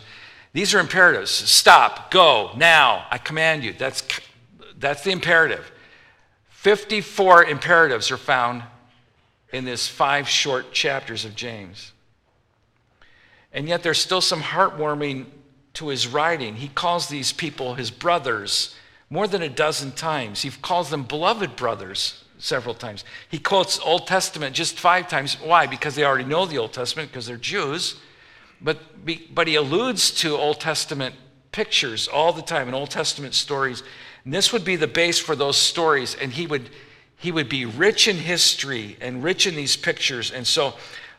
These 0.53 0.73
are 0.73 0.79
imperatives. 0.79 1.31
Stop, 1.31 2.11
go, 2.11 2.51
now, 2.55 3.05
I 3.09 3.17
command 3.17 3.63
you. 3.63 3.73
That's, 3.73 4.03
that's 4.77 5.03
the 5.03 5.11
imperative. 5.11 5.71
54 6.49 7.45
imperatives 7.45 8.11
are 8.11 8.17
found 8.17 8.63
in 9.51 9.65
this 9.65 9.87
five 9.87 10.29
short 10.29 10.71
chapters 10.71 11.25
of 11.25 11.35
James. 11.35 11.91
And 13.51 13.67
yet 13.67 13.81
there's 13.81 13.99
still 13.99 14.21
some 14.21 14.41
heartwarming 14.41 15.25
to 15.73 15.87
his 15.87 16.07
writing. 16.07 16.55
He 16.55 16.67
calls 16.67 17.07
these 17.07 17.33
people 17.33 17.73
his 17.73 17.89
brothers 17.89 18.75
more 19.09 19.27
than 19.27 19.41
a 19.41 19.49
dozen 19.49 19.91
times. 19.93 20.43
He 20.43 20.51
calls 20.51 20.91
them 20.91 21.03
beloved 21.03 21.55
brothers 21.55 22.23
several 22.39 22.73
times. 22.73 23.03
He 23.29 23.37
quotes 23.37 23.79
Old 23.79 24.07
Testament 24.07 24.55
just 24.55 24.79
five 24.79 25.07
times. 25.07 25.35
Why? 25.35 25.67
Because 25.67 25.95
they 25.95 26.03
already 26.03 26.23
know 26.23 26.45
the 26.45 26.57
Old 26.57 26.73
Testament 26.73 27.11
because 27.11 27.27
they're 27.27 27.37
Jews. 27.37 27.95
But, 28.61 28.79
but 29.33 29.47
he 29.47 29.55
alludes 29.55 30.11
to 30.21 30.35
Old 30.35 30.59
Testament 30.59 31.15
pictures 31.51 32.07
all 32.07 32.33
the 32.33 32.41
time 32.41 32.67
and 32.67 32.75
Old 32.75 32.89
Testament 32.89 33.33
stories. 33.33 33.83
And 34.25 34.33
this 34.33 34.51
would 34.51 34.65
be 34.65 34.75
the 34.75 34.87
base 34.87 35.19
for 35.19 35.35
those 35.35 35.57
stories. 35.57 36.15
And 36.15 36.31
he 36.31 36.47
would, 36.47 36.69
he 37.17 37.31
would 37.31 37.49
be 37.49 37.65
rich 37.65 38.07
in 38.07 38.15
history 38.15 38.97
and 39.01 39.23
rich 39.23 39.45
in 39.45 39.55
these 39.55 39.75
pictures. 39.75 40.31
And 40.31 40.47
so 40.47 40.73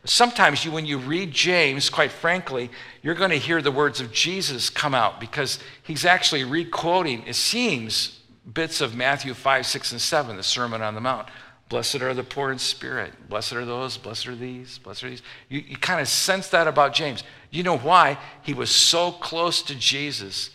sometimes 0.04 0.64
you, 0.64 0.72
when 0.72 0.86
you 0.86 0.98
read 0.98 1.32
James, 1.32 1.90
quite 1.90 2.12
frankly, 2.12 2.70
you're 3.02 3.14
going 3.14 3.30
to 3.30 3.38
hear 3.38 3.60
the 3.60 3.70
words 3.70 4.00
of 4.00 4.12
Jesus 4.12 4.70
come 4.70 4.94
out 4.94 5.20
because 5.20 5.58
he's 5.82 6.04
actually 6.04 6.44
re-quoting, 6.44 7.24
it 7.26 7.36
seems, 7.36 8.19
bits 8.52 8.80
of 8.80 8.94
Matthew 8.94 9.34
5, 9.34 9.66
6, 9.66 9.92
and 9.92 10.00
7, 10.00 10.36
the 10.36 10.42
Sermon 10.42 10.82
on 10.82 10.94
the 10.94 11.00
Mount. 11.00 11.28
Blessed 11.68 12.02
are 12.02 12.14
the 12.14 12.24
poor 12.24 12.50
in 12.50 12.58
spirit. 12.58 13.12
Blessed 13.28 13.52
are 13.52 13.64
those. 13.64 13.96
Blessed 13.96 14.26
are 14.26 14.34
these. 14.34 14.78
Blessed 14.78 15.04
are 15.04 15.10
these. 15.10 15.22
You, 15.48 15.60
you 15.60 15.76
kind 15.76 16.00
of 16.00 16.08
sense 16.08 16.48
that 16.48 16.66
about 16.66 16.94
James. 16.94 17.22
You 17.50 17.62
know 17.62 17.78
why? 17.78 18.18
He 18.42 18.54
was 18.54 18.70
so 18.70 19.12
close 19.12 19.62
to 19.62 19.76
Jesus. 19.76 20.50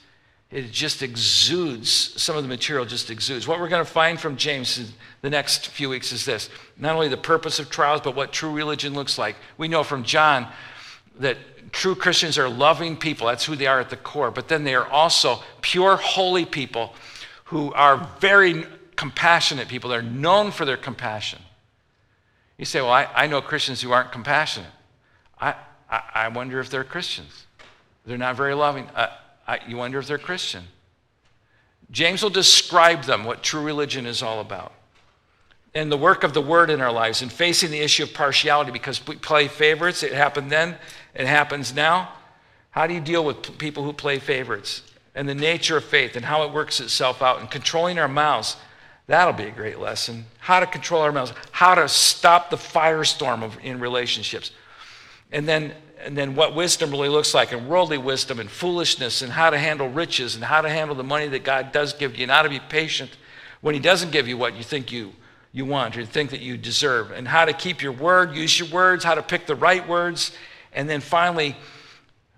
It 0.52 0.72
just 0.72 1.02
exudes, 1.02 1.90
some 1.90 2.36
of 2.36 2.44
the 2.44 2.50
material 2.50 2.86
just 2.86 3.10
exudes. 3.10 3.48
What 3.48 3.62
we're 3.62 3.70
going 3.70 3.84
to 3.84 3.90
find 3.90 4.20
from 4.20 4.36
James 4.36 4.78
in 4.78 4.88
the 5.22 5.30
next 5.30 5.70
few 5.70 5.88
weeks 5.90 6.12
is 6.12 6.26
this 6.26 6.50
not 6.78 6.96
only 6.96 7.08
the 7.08 7.18
purpose 7.18 7.60
of 7.60 7.70
trials, 7.70 8.02
but 8.02 8.14
what 8.14 8.34
true 8.34 8.52
religion 8.52 8.94
looks 8.94 9.18
like. 9.18 9.38
We 9.58 9.70
know 9.70 9.84
from 9.84 10.04
John 10.04 10.48
that 11.20 11.38
true 11.72 11.96
Christians 11.96 12.38
are 12.38 12.50
loving 12.50 12.98
people. 12.98 13.28
That's 13.28 13.46
who 13.46 13.56
they 13.56 13.68
are 13.68 13.80
at 13.80 13.90
the 13.90 13.98
core. 13.98 14.32
But 14.32 14.50
then 14.50 14.66
they 14.66 14.76
are 14.76 14.88
also 14.88 15.40
pure, 15.62 15.96
holy 15.96 16.46
people 16.46 16.94
who 17.46 17.74
are 17.74 18.10
very 18.20 18.66
compassionate 18.96 19.68
people. 19.68 19.90
They're 19.90 20.02
known 20.02 20.52
for 20.52 20.66
their 20.66 20.78
compassion. 20.78 21.40
You 22.58 22.66
say, 22.66 22.82
Well, 22.82 22.92
I, 22.92 23.08
I 23.14 23.28
know 23.28 23.42
Christians 23.42 23.82
who 23.82 23.92
aren't 23.92 24.12
compassionate. 24.12 24.72
I, 25.40 25.56
I, 25.90 26.02
I, 26.14 26.28
wonder 26.30 26.60
if 26.60 26.70
they're 26.70 26.84
Christians. 26.84 27.46
They're 28.06 28.18
not 28.18 28.36
very 28.36 28.54
loving. 28.54 28.88
Uh, 28.96 29.10
I, 29.48 29.60
you 29.68 29.78
wonder 29.78 30.00
if 30.00 30.08
they're 30.08 30.18
Christian. 30.18 30.64
James 31.92 32.24
will 32.24 32.30
describe 32.30 33.04
them, 33.04 33.26
what 33.26 33.44
true 33.44 33.62
religion 33.62 34.06
is 34.06 34.24
all 34.24 34.40
about. 34.40 34.74
And 35.74 35.92
the 35.92 35.98
work 35.98 36.24
of 36.24 36.34
the 36.34 36.42
word 36.42 36.70
in 36.70 36.82
our 36.82 36.92
lives 36.92 37.22
and 37.22 37.32
facing 37.32 37.70
the 37.70 37.80
issue 37.80 38.04
of 38.04 38.14
partiality 38.14 38.72
because 38.72 39.06
we 39.06 39.18
play 39.18 39.48
favorites. 39.50 40.02
It 40.02 40.14
happened 40.14 40.50
then, 40.50 40.78
it 41.14 41.28
happens 41.28 41.76
now. 41.76 42.14
How 42.72 42.88
do 42.88 42.94
you 42.94 43.02
deal 43.02 43.24
with 43.24 43.58
people 43.58 43.84
who 43.84 43.94
play 43.94 44.20
favorites? 44.20 44.82
And 45.16 45.28
the 45.28 45.36
nature 45.36 45.78
of 45.78 45.86
faith 45.86 46.16
and 46.16 46.26
how 46.26 46.44
it 46.44 46.52
works 46.52 46.80
itself 46.82 47.22
out 47.22 47.40
and 47.40 47.50
controlling 47.50 47.98
our 47.98 48.08
mouths. 48.08 48.58
That'll 49.08 49.34
be 49.34 49.46
a 49.46 49.52
great 49.52 49.80
lesson. 49.80 50.26
How 50.40 50.60
to 50.60 50.66
control 50.66 51.02
our 51.02 51.12
mouths, 51.12 51.34
how 51.52 51.76
to 51.76 51.88
stop 51.88 52.50
the 52.50 52.58
firestorm 52.58 53.42
of, 53.42 53.58
in 53.64 53.80
relationships. 53.80 54.52
And 55.32 55.48
then, 55.48 55.74
and 56.04 56.18
then 56.18 56.36
what 56.36 56.54
wisdom 56.54 56.92
really 56.92 57.10
looks 57.10 57.34
like, 57.34 57.52
and 57.52 57.68
worldly 57.68 57.98
wisdom, 57.98 58.40
and 58.40 58.50
foolishness, 58.50 59.22
and 59.22 59.32
how 59.32 59.50
to 59.50 59.58
handle 59.58 59.88
riches, 59.90 60.36
and 60.36 60.44
how 60.44 60.62
to 60.62 60.70
handle 60.70 60.96
the 60.96 61.04
money 61.04 61.28
that 61.30 61.44
God 61.44 61.72
does 61.72 61.94
give 61.94 62.16
you, 62.18 62.24
and 62.24 62.32
how 62.32 62.42
to 62.42 62.50
be 62.50 62.60
patient 62.60 63.12
when 63.62 63.74
He 63.74 63.80
doesn't 63.80 64.12
give 64.12 64.28
you 64.28 64.38
what 64.38 64.56
you 64.56 64.64
think 64.64 64.92
you, 64.92 65.14
you 65.52 65.66
want 65.66 65.98
or 65.98 66.06
think 66.06 66.32
that 66.32 66.42
you 66.42 66.58
deserve, 66.58 67.12
and 67.12 67.28
how 67.28 67.46
to 67.46 67.54
keep 67.54 67.82
your 67.82 67.92
word, 67.92 68.36
use 68.36 68.60
your 68.60 68.68
words, 68.70 69.04
how 69.04 69.16
to 69.16 69.24
pick 69.24 69.48
the 69.48 69.56
right 69.56 69.88
words, 69.88 70.32
and 70.74 70.90
then 70.90 71.00
finally, 71.00 71.56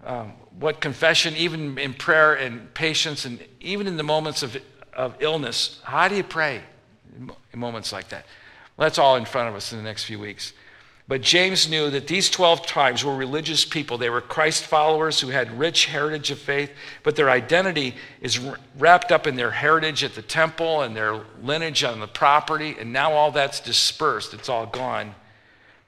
um, 0.08 0.32
what 0.58 0.80
confession, 0.80 1.36
even 1.36 1.78
in 1.78 1.94
prayer 1.94 2.34
and 2.34 2.74
patience, 2.74 3.26
and 3.26 3.44
even 3.60 3.86
in 3.86 3.98
the 3.98 4.04
moments 4.04 4.42
of, 4.42 4.58
of 4.94 5.16
illness, 5.20 5.82
how 5.84 6.08
do 6.08 6.16
you 6.16 6.24
pray 6.24 6.62
in 7.54 7.60
moments 7.60 7.92
like 7.92 8.08
that? 8.10 8.26
Well, 8.78 8.86
that's 8.86 8.98
all 8.98 9.18
in 9.18 9.26
front 9.26 9.50
of 9.50 9.56
us 9.56 9.72
in 9.72 9.78
the 9.78 9.84
next 9.84 10.06
few 10.06 10.18
weeks. 10.18 10.54
But 11.10 11.22
James 11.22 11.70
knew 11.70 11.90
that 11.90 12.08
these 12.08 12.30
12 12.30 12.66
tribes 12.66 13.04
were 13.04 13.16
religious 13.16 13.64
people. 13.64 13.98
They 13.98 14.10
were 14.10 14.20
Christ 14.20 14.64
followers 14.64 15.20
who 15.20 15.28
had 15.28 15.58
rich 15.58 15.86
heritage 15.86 16.32
of 16.32 16.40
faith, 16.40 16.72
but 17.04 17.16
their 17.16 17.30
identity 17.30 17.96
is 18.22 18.40
wrapped 18.78 19.12
up 19.12 19.28
in 19.28 19.36
their 19.36 19.52
heritage 19.52 20.04
at 20.04 20.16
the 20.16 20.22
temple 20.22 20.82
and 20.82 20.96
their 20.96 21.22
lineage 21.42 21.84
on 21.84 22.00
the 22.00 22.08
property, 22.08 22.76
and 22.80 22.92
now 22.92 23.14
all 23.14 23.32
that's 23.32 23.60
dispersed. 23.60 24.34
It's 24.34 24.50
all 24.50 24.66
gone. 24.66 25.16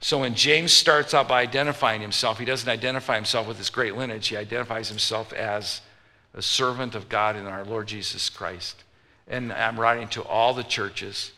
So 0.00 0.20
when 0.20 0.34
James 0.34 0.72
starts 0.72 1.12
out 1.12 1.28
by 1.28 1.42
identifying 1.42 2.00
himself, 2.00 2.38
he 2.38 2.46
doesn't 2.46 2.68
identify 2.68 3.16
himself 3.16 3.46
with 3.46 3.58
his 3.58 3.68
great 3.68 3.96
lineage, 3.96 4.28
he 4.28 4.36
identifies 4.36 4.88
himself 4.88 5.32
as 5.32 5.82
a 6.34 6.40
servant 6.40 6.94
of 6.94 7.08
God 7.08 7.36
in 7.36 7.46
our 7.46 7.64
Lord 7.64 7.88
Jesus 7.88 8.30
Christ. 8.30 8.82
And 9.28 9.52
I'm 9.52 9.78
writing 9.78 10.08
to 10.08 10.22
all 10.22 10.54
the 10.54 10.64
churches, 10.64 11.32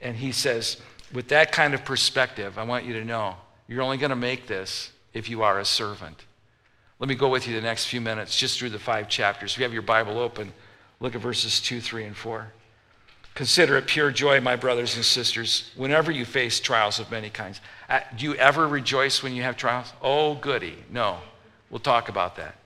and 0.00 0.16
he 0.16 0.32
says, 0.32 0.78
with 1.12 1.28
that 1.28 1.52
kind 1.52 1.74
of 1.74 1.84
perspective, 1.84 2.56
I 2.58 2.62
want 2.62 2.84
you 2.84 2.94
to 2.94 3.04
know 3.04 3.36
you're 3.68 3.82
only 3.82 3.98
going 3.98 4.10
to 4.10 4.16
make 4.16 4.46
this 4.46 4.92
if 5.12 5.28
you 5.28 5.42
are 5.42 5.58
a 5.58 5.64
servant. 5.64 6.24
Let 6.98 7.08
me 7.08 7.14
go 7.14 7.28
with 7.28 7.46
you 7.46 7.54
the 7.54 7.60
next 7.60 7.86
few 7.86 8.00
minutes 8.00 8.36
just 8.36 8.58
through 8.58 8.70
the 8.70 8.78
five 8.78 9.08
chapters. 9.08 9.52
If 9.52 9.58
you 9.58 9.64
have 9.64 9.72
your 9.72 9.82
Bible 9.82 10.18
open, 10.18 10.52
look 11.00 11.14
at 11.14 11.20
verses 11.20 11.60
2, 11.60 11.80
3, 11.80 12.04
and 12.04 12.16
4. 12.16 12.52
Consider 13.34 13.76
it 13.76 13.86
pure 13.86 14.10
joy, 14.10 14.40
my 14.40 14.56
brothers 14.56 14.96
and 14.96 15.04
sisters, 15.04 15.70
whenever 15.76 16.10
you 16.10 16.24
face 16.24 16.60
trials 16.60 16.98
of 16.98 17.10
many 17.10 17.30
kinds. 17.30 17.60
Uh, 17.88 18.00
do 18.16 18.24
you 18.24 18.34
ever 18.34 18.66
rejoice 18.66 19.22
when 19.22 19.34
you 19.34 19.42
have 19.42 19.56
trials? 19.56 19.92
Oh, 20.02 20.34
goody. 20.34 20.76
No. 20.90 21.18
We'll 21.70 21.78
talk 21.78 22.08
about 22.08 22.36
that. 22.36 22.56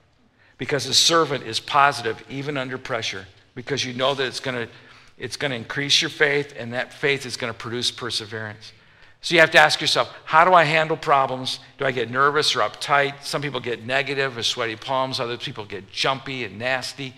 Because 0.57 0.85
a 0.87 0.93
servant 0.93 1.45
is 1.45 1.59
positive 1.59 2.23
even 2.29 2.57
under 2.57 2.77
pressure, 2.77 3.27
because 3.53 3.85
you 3.85 3.93
know 3.93 4.13
that 4.15 4.25
it's 4.25 4.39
going 4.39 4.67
to 4.67 4.71
it's 5.17 5.37
going 5.37 5.51
to 5.51 5.57
increase 5.57 6.01
your 6.01 6.09
faith, 6.09 6.53
and 6.57 6.73
that 6.73 6.91
faith 6.91 7.25
is 7.25 7.37
going 7.37 7.51
to 7.51 7.57
produce 7.57 7.89
perseverance. 7.89 8.73
So 9.21 9.33
you 9.33 9.39
have 9.39 9.51
to 9.51 9.57
ask 9.57 9.79
yourself, 9.79 10.13
how 10.25 10.43
do 10.43 10.53
I 10.53 10.65
handle 10.65 10.97
problems? 10.97 11.59
Do 11.77 11.85
I 11.85 11.91
get 11.91 12.11
nervous 12.11 12.55
or 12.55 12.59
uptight? 12.59 13.23
Some 13.23 13.41
people 13.41 13.59
get 13.59 13.85
negative 13.85 14.37
or 14.37 14.43
sweaty 14.43 14.75
palms, 14.75 15.19
other 15.19 15.37
people 15.37 15.65
get 15.65 15.89
jumpy 15.89 16.43
and 16.43 16.59
nasty. 16.59 17.13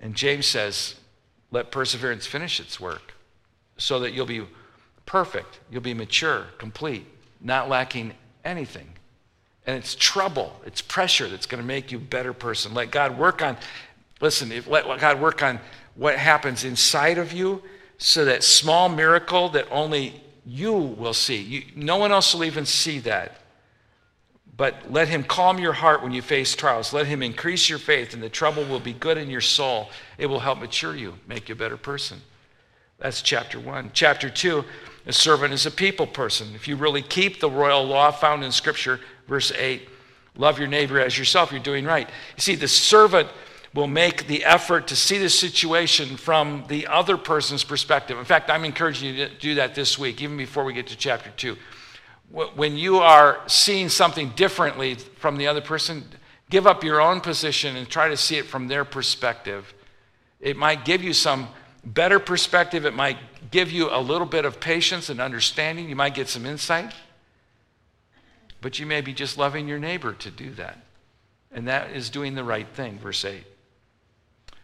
And 0.00 0.14
James 0.14 0.46
says, 0.46 0.94
let 1.54 1.70
perseverance 1.70 2.26
finish 2.26 2.58
its 2.58 2.80
work 2.80 3.14
so 3.76 4.00
that 4.00 4.12
you'll 4.12 4.26
be 4.26 4.42
perfect, 5.06 5.60
you'll 5.70 5.82
be 5.82 5.94
mature, 5.94 6.46
complete, 6.58 7.06
not 7.40 7.68
lacking 7.68 8.12
anything. 8.44 8.88
And 9.64 9.76
it's 9.76 9.94
trouble, 9.94 10.60
it's 10.66 10.82
pressure 10.82 11.28
that's 11.28 11.46
going 11.46 11.62
to 11.62 11.66
make 11.66 11.92
you 11.92 11.98
a 11.98 12.00
better 12.00 12.32
person. 12.32 12.74
Let 12.74 12.90
God 12.90 13.16
work 13.16 13.40
on, 13.40 13.56
listen, 14.20 14.50
if, 14.50 14.66
let 14.66 14.84
God 14.98 15.20
work 15.20 15.44
on 15.44 15.60
what 15.94 16.18
happens 16.18 16.64
inside 16.64 17.18
of 17.18 17.32
you 17.32 17.62
so 17.98 18.24
that 18.24 18.42
small 18.42 18.88
miracle 18.88 19.48
that 19.50 19.68
only 19.70 20.20
you 20.44 20.72
will 20.72 21.14
see. 21.14 21.40
You, 21.40 21.62
no 21.76 21.98
one 21.98 22.10
else 22.10 22.34
will 22.34 22.44
even 22.44 22.66
see 22.66 22.98
that. 23.00 23.38
But 24.56 24.92
let 24.92 25.08
him 25.08 25.24
calm 25.24 25.58
your 25.58 25.72
heart 25.72 26.02
when 26.02 26.12
you 26.12 26.22
face 26.22 26.54
trials. 26.54 26.92
Let 26.92 27.06
him 27.06 27.22
increase 27.22 27.68
your 27.68 27.78
faith, 27.80 28.14
and 28.14 28.22
the 28.22 28.28
trouble 28.28 28.64
will 28.64 28.80
be 28.80 28.92
good 28.92 29.18
in 29.18 29.28
your 29.28 29.40
soul. 29.40 29.90
It 30.16 30.26
will 30.26 30.40
help 30.40 30.60
mature 30.60 30.94
you, 30.94 31.14
make 31.26 31.48
you 31.48 31.54
a 31.54 31.58
better 31.58 31.76
person. 31.76 32.20
That's 32.98 33.20
chapter 33.20 33.58
one. 33.58 33.90
Chapter 33.92 34.30
two, 34.30 34.64
a 35.06 35.12
servant 35.12 35.52
is 35.52 35.66
a 35.66 35.70
people 35.70 36.06
person. 36.06 36.54
If 36.54 36.68
you 36.68 36.76
really 36.76 37.02
keep 37.02 37.40
the 37.40 37.50
royal 37.50 37.84
law 37.84 38.12
found 38.12 38.44
in 38.44 38.52
Scripture, 38.52 39.00
verse 39.26 39.50
8, 39.50 39.88
love 40.36 40.58
your 40.58 40.68
neighbor 40.68 41.00
as 41.00 41.18
yourself, 41.18 41.50
you're 41.50 41.60
doing 41.60 41.84
right. 41.84 42.08
You 42.36 42.40
see, 42.40 42.54
the 42.54 42.68
servant 42.68 43.28
will 43.74 43.88
make 43.88 44.28
the 44.28 44.44
effort 44.44 44.86
to 44.86 44.96
see 44.96 45.18
the 45.18 45.28
situation 45.28 46.16
from 46.16 46.64
the 46.68 46.86
other 46.86 47.16
person's 47.16 47.64
perspective. 47.64 48.16
In 48.16 48.24
fact, 48.24 48.48
I'm 48.48 48.64
encouraging 48.64 49.16
you 49.16 49.26
to 49.26 49.34
do 49.34 49.56
that 49.56 49.74
this 49.74 49.98
week, 49.98 50.22
even 50.22 50.36
before 50.36 50.64
we 50.64 50.72
get 50.72 50.86
to 50.86 50.96
chapter 50.96 51.30
two. 51.30 51.56
When 52.34 52.76
you 52.76 52.98
are 52.98 53.38
seeing 53.46 53.88
something 53.88 54.30
differently 54.30 54.96
from 54.96 55.36
the 55.36 55.46
other 55.46 55.60
person, 55.60 56.04
give 56.50 56.66
up 56.66 56.82
your 56.82 57.00
own 57.00 57.20
position 57.20 57.76
and 57.76 57.88
try 57.88 58.08
to 58.08 58.16
see 58.16 58.36
it 58.38 58.46
from 58.46 58.66
their 58.66 58.84
perspective. 58.84 59.72
It 60.40 60.56
might 60.56 60.84
give 60.84 61.04
you 61.04 61.12
some 61.12 61.46
better 61.84 62.18
perspective, 62.18 62.86
it 62.86 62.94
might 62.94 63.18
give 63.52 63.70
you 63.70 63.88
a 63.88 64.00
little 64.00 64.26
bit 64.26 64.44
of 64.44 64.58
patience 64.58 65.10
and 65.10 65.20
understanding, 65.20 65.88
you 65.88 65.94
might 65.94 66.14
get 66.14 66.28
some 66.28 66.44
insight. 66.44 66.92
But 68.60 68.80
you 68.80 68.86
may 68.86 69.00
be 69.00 69.12
just 69.12 69.38
loving 69.38 69.68
your 69.68 69.78
neighbor 69.78 70.12
to 70.14 70.30
do 70.30 70.50
that. 70.54 70.78
And 71.52 71.68
that 71.68 71.92
is 71.92 72.10
doing 72.10 72.34
the 72.34 72.42
right 72.42 72.66
thing, 72.66 72.98
verse 72.98 73.24
8. 73.24 73.44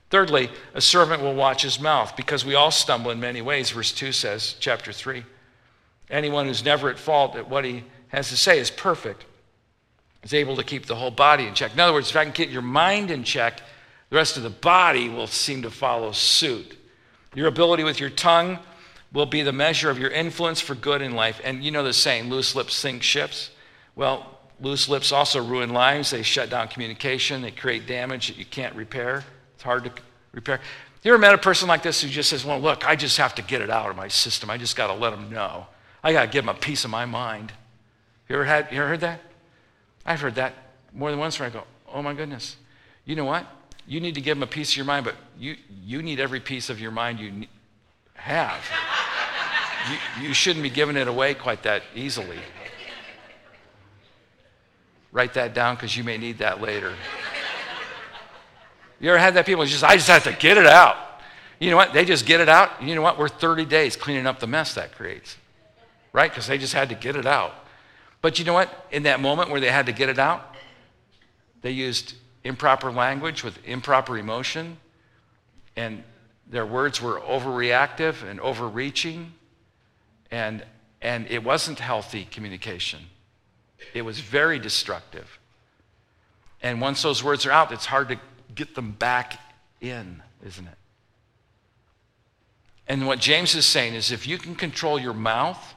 Thirdly, 0.08 0.50
a 0.74 0.80
servant 0.80 1.22
will 1.22 1.36
watch 1.36 1.62
his 1.62 1.78
mouth 1.78 2.16
because 2.16 2.44
we 2.44 2.56
all 2.56 2.72
stumble 2.72 3.12
in 3.12 3.20
many 3.20 3.42
ways, 3.42 3.70
verse 3.70 3.92
2 3.92 4.10
says, 4.10 4.56
chapter 4.58 4.92
3. 4.92 5.22
Anyone 6.10 6.46
who's 6.46 6.64
never 6.64 6.90
at 6.90 6.98
fault 6.98 7.36
at 7.36 7.48
what 7.48 7.64
he 7.64 7.84
has 8.08 8.28
to 8.30 8.36
say 8.36 8.58
is 8.58 8.70
perfect, 8.70 9.24
is 10.22 10.34
able 10.34 10.56
to 10.56 10.64
keep 10.64 10.86
the 10.86 10.96
whole 10.96 11.10
body 11.10 11.46
in 11.46 11.54
check. 11.54 11.72
In 11.72 11.80
other 11.80 11.92
words, 11.92 12.10
if 12.10 12.16
I 12.16 12.24
can 12.24 12.32
get 12.32 12.50
your 12.50 12.62
mind 12.62 13.10
in 13.10 13.24
check, 13.24 13.60
the 14.10 14.16
rest 14.16 14.36
of 14.36 14.42
the 14.42 14.50
body 14.50 15.08
will 15.08 15.28
seem 15.28 15.62
to 15.62 15.70
follow 15.70 16.12
suit. 16.12 16.76
Your 17.34 17.46
ability 17.46 17.84
with 17.84 18.00
your 18.00 18.10
tongue 18.10 18.58
will 19.12 19.26
be 19.26 19.42
the 19.42 19.52
measure 19.52 19.88
of 19.88 19.98
your 19.98 20.10
influence 20.10 20.60
for 20.60 20.74
good 20.74 21.00
in 21.00 21.14
life. 21.14 21.40
And 21.44 21.62
you 21.62 21.70
know 21.70 21.84
the 21.84 21.92
saying, 21.92 22.28
loose 22.28 22.54
lips 22.54 22.74
sink 22.74 23.02
ships. 23.02 23.50
Well, 23.94 24.38
loose 24.60 24.88
lips 24.88 25.12
also 25.12 25.42
ruin 25.42 25.70
lives. 25.70 26.10
They 26.10 26.22
shut 26.22 26.50
down 26.50 26.68
communication, 26.68 27.42
they 27.42 27.50
create 27.52 27.86
damage 27.86 28.28
that 28.28 28.36
you 28.36 28.44
can't 28.44 28.74
repair. 28.74 29.24
It's 29.54 29.62
hard 29.62 29.84
to 29.84 29.92
repair. 30.32 30.60
You 31.02 31.12
ever 31.12 31.18
met 31.18 31.34
a 31.34 31.38
person 31.38 31.66
like 31.66 31.82
this 31.82 32.02
who 32.02 32.08
just 32.08 32.30
says, 32.30 32.44
Well, 32.44 32.58
look, 32.58 32.86
I 32.86 32.94
just 32.94 33.16
have 33.16 33.34
to 33.36 33.42
get 33.42 33.62
it 33.62 33.70
out 33.70 33.90
of 33.90 33.96
my 33.96 34.08
system. 34.08 34.50
I 34.50 34.58
just 34.58 34.76
got 34.76 34.88
to 34.88 34.94
let 34.94 35.10
them 35.10 35.30
know. 35.30 35.66
I 36.02 36.12
got 36.12 36.22
to 36.22 36.28
give 36.28 36.44
them 36.44 36.54
a 36.54 36.58
piece 36.58 36.84
of 36.84 36.90
my 36.90 37.04
mind. 37.04 37.52
You 38.28 38.36
ever, 38.36 38.44
had, 38.44 38.68
you 38.70 38.78
ever 38.78 38.88
heard 38.88 39.00
that? 39.00 39.20
I've 40.06 40.20
heard 40.20 40.36
that 40.36 40.54
more 40.92 41.10
than 41.10 41.20
once 41.20 41.38
where 41.38 41.48
I 41.48 41.52
go, 41.52 41.64
Oh 41.92 42.02
my 42.02 42.14
goodness. 42.14 42.56
You 43.04 43.16
know 43.16 43.24
what? 43.24 43.46
You 43.86 44.00
need 44.00 44.14
to 44.14 44.20
give 44.20 44.36
them 44.36 44.42
a 44.42 44.50
piece 44.50 44.70
of 44.70 44.76
your 44.76 44.86
mind, 44.86 45.04
but 45.04 45.16
you, 45.38 45.56
you 45.84 46.02
need 46.02 46.20
every 46.20 46.40
piece 46.40 46.70
of 46.70 46.80
your 46.80 46.92
mind 46.92 47.18
you 47.18 47.46
have. 48.14 48.62
you, 49.90 50.28
you 50.28 50.34
shouldn't 50.34 50.62
be 50.62 50.70
giving 50.70 50.96
it 50.96 51.08
away 51.08 51.34
quite 51.34 51.62
that 51.64 51.82
easily. 51.94 52.38
Write 55.12 55.34
that 55.34 55.54
down 55.54 55.74
because 55.74 55.96
you 55.96 56.04
may 56.04 56.18
need 56.18 56.38
that 56.38 56.60
later. 56.60 56.94
You 59.00 59.10
ever 59.10 59.18
had 59.18 59.34
that 59.34 59.46
people 59.46 59.64
just, 59.64 59.82
I 59.82 59.96
just 59.96 60.08
have 60.08 60.24
to 60.24 60.32
get 60.32 60.56
it 60.56 60.66
out. 60.66 60.96
You 61.58 61.70
know 61.70 61.76
what? 61.76 61.92
They 61.92 62.04
just 62.04 62.26
get 62.26 62.40
it 62.40 62.48
out. 62.48 62.82
You 62.82 62.94
know 62.94 63.02
what? 63.02 63.18
We're 63.18 63.28
30 63.28 63.64
days 63.64 63.96
cleaning 63.96 64.26
up 64.26 64.38
the 64.38 64.46
mess 64.46 64.74
that 64.74 64.94
creates, 64.94 65.36
right? 66.12 66.30
Because 66.30 66.46
they 66.46 66.58
just 66.58 66.74
had 66.74 66.88
to 66.88 66.94
get 66.94 67.16
it 67.16 67.26
out. 67.26 67.54
But 68.22 68.38
you 68.38 68.44
know 68.44 68.52
what? 68.52 68.86
In 68.90 69.04
that 69.04 69.20
moment 69.20 69.50
where 69.50 69.60
they 69.60 69.70
had 69.70 69.86
to 69.86 69.92
get 69.92 70.08
it 70.08 70.18
out, 70.18 70.54
they 71.62 71.70
used 71.70 72.14
improper 72.44 72.90
language 72.90 73.44
with 73.44 73.58
improper 73.66 74.18
emotion, 74.18 74.78
and 75.76 76.02
their 76.46 76.66
words 76.66 77.00
were 77.00 77.20
overreactive 77.20 78.28
and 78.28 78.40
overreaching, 78.40 79.32
and, 80.30 80.64
and 81.00 81.26
it 81.28 81.44
wasn't 81.44 81.78
healthy 81.78 82.24
communication. 82.24 83.00
It 83.94 84.02
was 84.02 84.20
very 84.20 84.58
destructive. 84.58 85.38
And 86.62 86.80
once 86.80 87.02
those 87.02 87.24
words 87.24 87.46
are 87.46 87.50
out, 87.50 87.72
it's 87.72 87.86
hard 87.86 88.08
to 88.08 88.18
get 88.54 88.74
them 88.74 88.92
back 88.92 89.38
in, 89.80 90.22
isn't 90.44 90.66
it? 90.66 90.74
And 92.88 93.06
what 93.06 93.20
James 93.20 93.54
is 93.54 93.64
saying 93.64 93.94
is 93.94 94.10
if 94.10 94.26
you 94.26 94.36
can 94.36 94.54
control 94.54 94.98
your 94.98 95.14
mouth, 95.14 95.74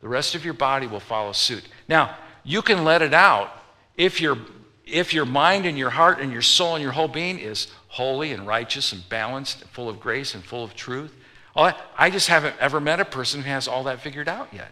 the 0.00 0.08
rest 0.08 0.34
of 0.34 0.44
your 0.44 0.54
body 0.54 0.86
will 0.86 1.00
follow 1.00 1.32
suit. 1.32 1.64
Now, 1.88 2.16
you 2.44 2.62
can 2.62 2.84
let 2.84 3.02
it 3.02 3.14
out 3.14 3.50
if 3.96 4.20
your 4.20 4.38
if 4.86 5.12
your 5.12 5.26
mind 5.26 5.66
and 5.66 5.76
your 5.76 5.90
heart 5.90 6.18
and 6.18 6.32
your 6.32 6.40
soul 6.40 6.74
and 6.74 6.82
your 6.82 6.92
whole 6.92 7.08
being 7.08 7.38
is 7.38 7.68
holy 7.88 8.32
and 8.32 8.46
righteous 8.46 8.92
and 8.92 9.06
balanced 9.10 9.60
and 9.60 9.70
full 9.70 9.88
of 9.88 10.00
grace 10.00 10.34
and 10.34 10.42
full 10.42 10.64
of 10.64 10.74
truth. 10.74 11.14
Oh, 11.54 11.72
I 11.96 12.08
just 12.08 12.28
haven't 12.28 12.56
ever 12.58 12.80
met 12.80 12.98
a 12.98 13.04
person 13.04 13.42
who 13.42 13.50
has 13.50 13.68
all 13.68 13.84
that 13.84 14.00
figured 14.00 14.28
out 14.28 14.48
yet. 14.52 14.70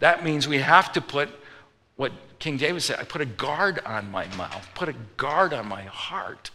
That 0.00 0.22
means 0.22 0.46
we 0.46 0.58
have 0.58 0.92
to 0.92 1.00
put 1.00 1.30
what 1.96 2.12
King 2.38 2.58
David 2.58 2.82
said 2.82 2.98
I 2.98 3.04
put 3.04 3.22
a 3.22 3.26
guard 3.26 3.80
on 3.86 4.10
my 4.10 4.26
mouth, 4.36 4.68
put 4.74 4.88
a 4.88 4.94
guard 5.16 5.54
on 5.54 5.66
my 5.66 5.82
heart. 5.84 6.50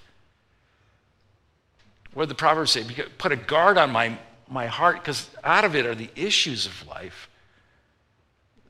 What 2.13 2.23
did 2.23 2.29
the 2.29 2.35
Proverbs 2.35 2.71
say? 2.71 2.85
Put 3.17 3.31
a 3.31 3.37
guard 3.37 3.77
on 3.77 3.91
my, 3.91 4.17
my 4.47 4.67
heart 4.67 4.97
because 4.97 5.29
out 5.43 5.63
of 5.63 5.75
it 5.75 5.85
are 5.85 5.95
the 5.95 6.09
issues 6.15 6.65
of 6.65 6.85
life. 6.87 7.29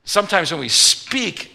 Sometimes 0.04 0.50
when 0.50 0.60
we 0.60 0.68
speak, 0.68 1.52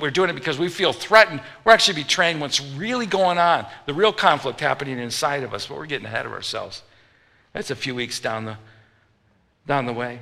we're 0.00 0.10
doing 0.10 0.30
it 0.30 0.34
because 0.34 0.58
we 0.58 0.68
feel 0.68 0.92
threatened. 0.92 1.40
We're 1.64 1.72
actually 1.72 2.02
betraying 2.02 2.38
what's 2.38 2.60
really 2.60 3.06
going 3.06 3.38
on, 3.38 3.66
the 3.86 3.94
real 3.94 4.12
conflict 4.12 4.60
happening 4.60 4.98
inside 4.98 5.42
of 5.42 5.52
us, 5.52 5.66
but 5.66 5.76
we're 5.76 5.86
getting 5.86 6.06
ahead 6.06 6.24
of 6.24 6.32
ourselves. 6.32 6.82
That's 7.52 7.70
a 7.70 7.76
few 7.76 7.94
weeks 7.94 8.20
down 8.20 8.44
the, 8.44 8.56
down 9.66 9.86
the 9.86 9.92
way. 9.92 10.20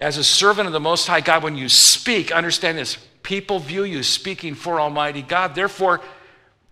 As 0.00 0.16
a 0.16 0.24
servant 0.24 0.66
of 0.66 0.72
the 0.72 0.80
Most 0.80 1.06
High 1.06 1.20
God, 1.20 1.42
when 1.42 1.56
you 1.56 1.68
speak, 1.68 2.32
understand 2.32 2.78
this 2.78 2.96
people 3.22 3.58
view 3.58 3.84
you 3.84 4.02
speaking 4.02 4.54
for 4.54 4.80
Almighty 4.80 5.20
God. 5.20 5.54
Therefore, 5.54 6.00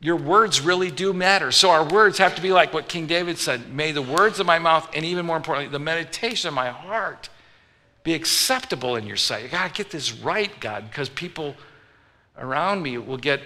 your 0.00 0.16
words 0.16 0.60
really 0.60 0.90
do 0.90 1.12
matter. 1.12 1.50
So 1.52 1.70
our 1.70 1.84
words 1.84 2.18
have 2.18 2.34
to 2.36 2.42
be 2.42 2.52
like 2.52 2.72
what 2.72 2.88
King 2.88 3.06
David 3.06 3.36
said 3.36 3.72
May 3.72 3.92
the 3.92 4.02
words 4.02 4.40
of 4.40 4.46
my 4.46 4.58
mouth, 4.58 4.88
and 4.94 5.04
even 5.04 5.26
more 5.26 5.36
importantly, 5.36 5.70
the 5.70 5.78
meditation 5.78 6.48
of 6.48 6.54
my 6.54 6.70
heart 6.70 7.28
be 8.06 8.14
acceptable 8.14 8.94
in 8.94 9.04
your 9.04 9.16
sight. 9.16 9.42
You 9.42 9.48
got 9.48 9.66
to 9.66 9.82
get 9.82 9.90
this 9.90 10.12
right, 10.12 10.60
God, 10.60 10.88
because 10.88 11.08
people 11.08 11.56
around 12.38 12.80
me 12.80 12.98
will 12.98 13.16
get 13.16 13.40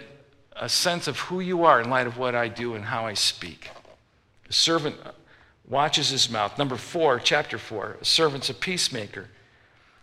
a 0.54 0.68
sense 0.68 1.08
of 1.08 1.18
who 1.18 1.40
you 1.40 1.64
are 1.64 1.80
in 1.80 1.88
light 1.88 2.06
of 2.06 2.18
what 2.18 2.34
I 2.34 2.48
do 2.48 2.74
and 2.74 2.84
how 2.84 3.06
I 3.06 3.14
speak. 3.14 3.70
A 4.50 4.52
servant 4.52 4.96
watches 5.66 6.10
his 6.10 6.28
mouth. 6.28 6.58
Number 6.58 6.76
four, 6.76 7.18
chapter 7.18 7.56
four, 7.56 7.96
a 8.02 8.04
servant's 8.04 8.50
a 8.50 8.54
peacemaker. 8.54 9.28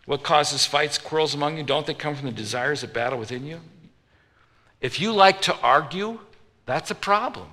What 0.08 0.24
causes 0.24 0.66
fights, 0.66 0.98
quarrels 0.98 1.36
among 1.36 1.60
you? 1.60 1.64
Don't 1.64 1.86
they 1.86 1.94
come 1.94 2.16
from 2.16 2.26
the 2.26 2.32
desires 2.32 2.82
of 2.82 2.92
battle 2.92 3.20
within 3.20 3.46
you? 3.46 3.60
If 4.82 5.00
you 5.00 5.12
like 5.12 5.40
to 5.42 5.56
argue, 5.58 6.20
that's 6.66 6.90
a 6.90 6.96
problem. 6.96 7.50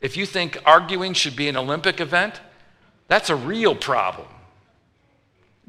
If 0.00 0.16
you 0.16 0.26
think 0.26 0.58
arguing 0.66 1.12
should 1.12 1.36
be 1.36 1.48
an 1.48 1.56
Olympic 1.56 2.00
event, 2.00 2.40
that's 3.06 3.30
a 3.30 3.36
real 3.36 3.76
problem. 3.76 4.26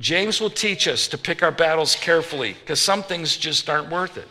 James 0.02 0.42
will 0.42 0.50
teach 0.50 0.88
us 0.88 1.08
to 1.08 1.18
pick 1.18 1.44
our 1.44 1.52
battles 1.52 1.96
carefully 1.96 2.54
because 2.54 2.82
some 2.82 3.04
things 3.04 3.38
just 3.38 3.70
aren't 3.70 3.92
worth 3.92 4.18
it. 4.18 4.28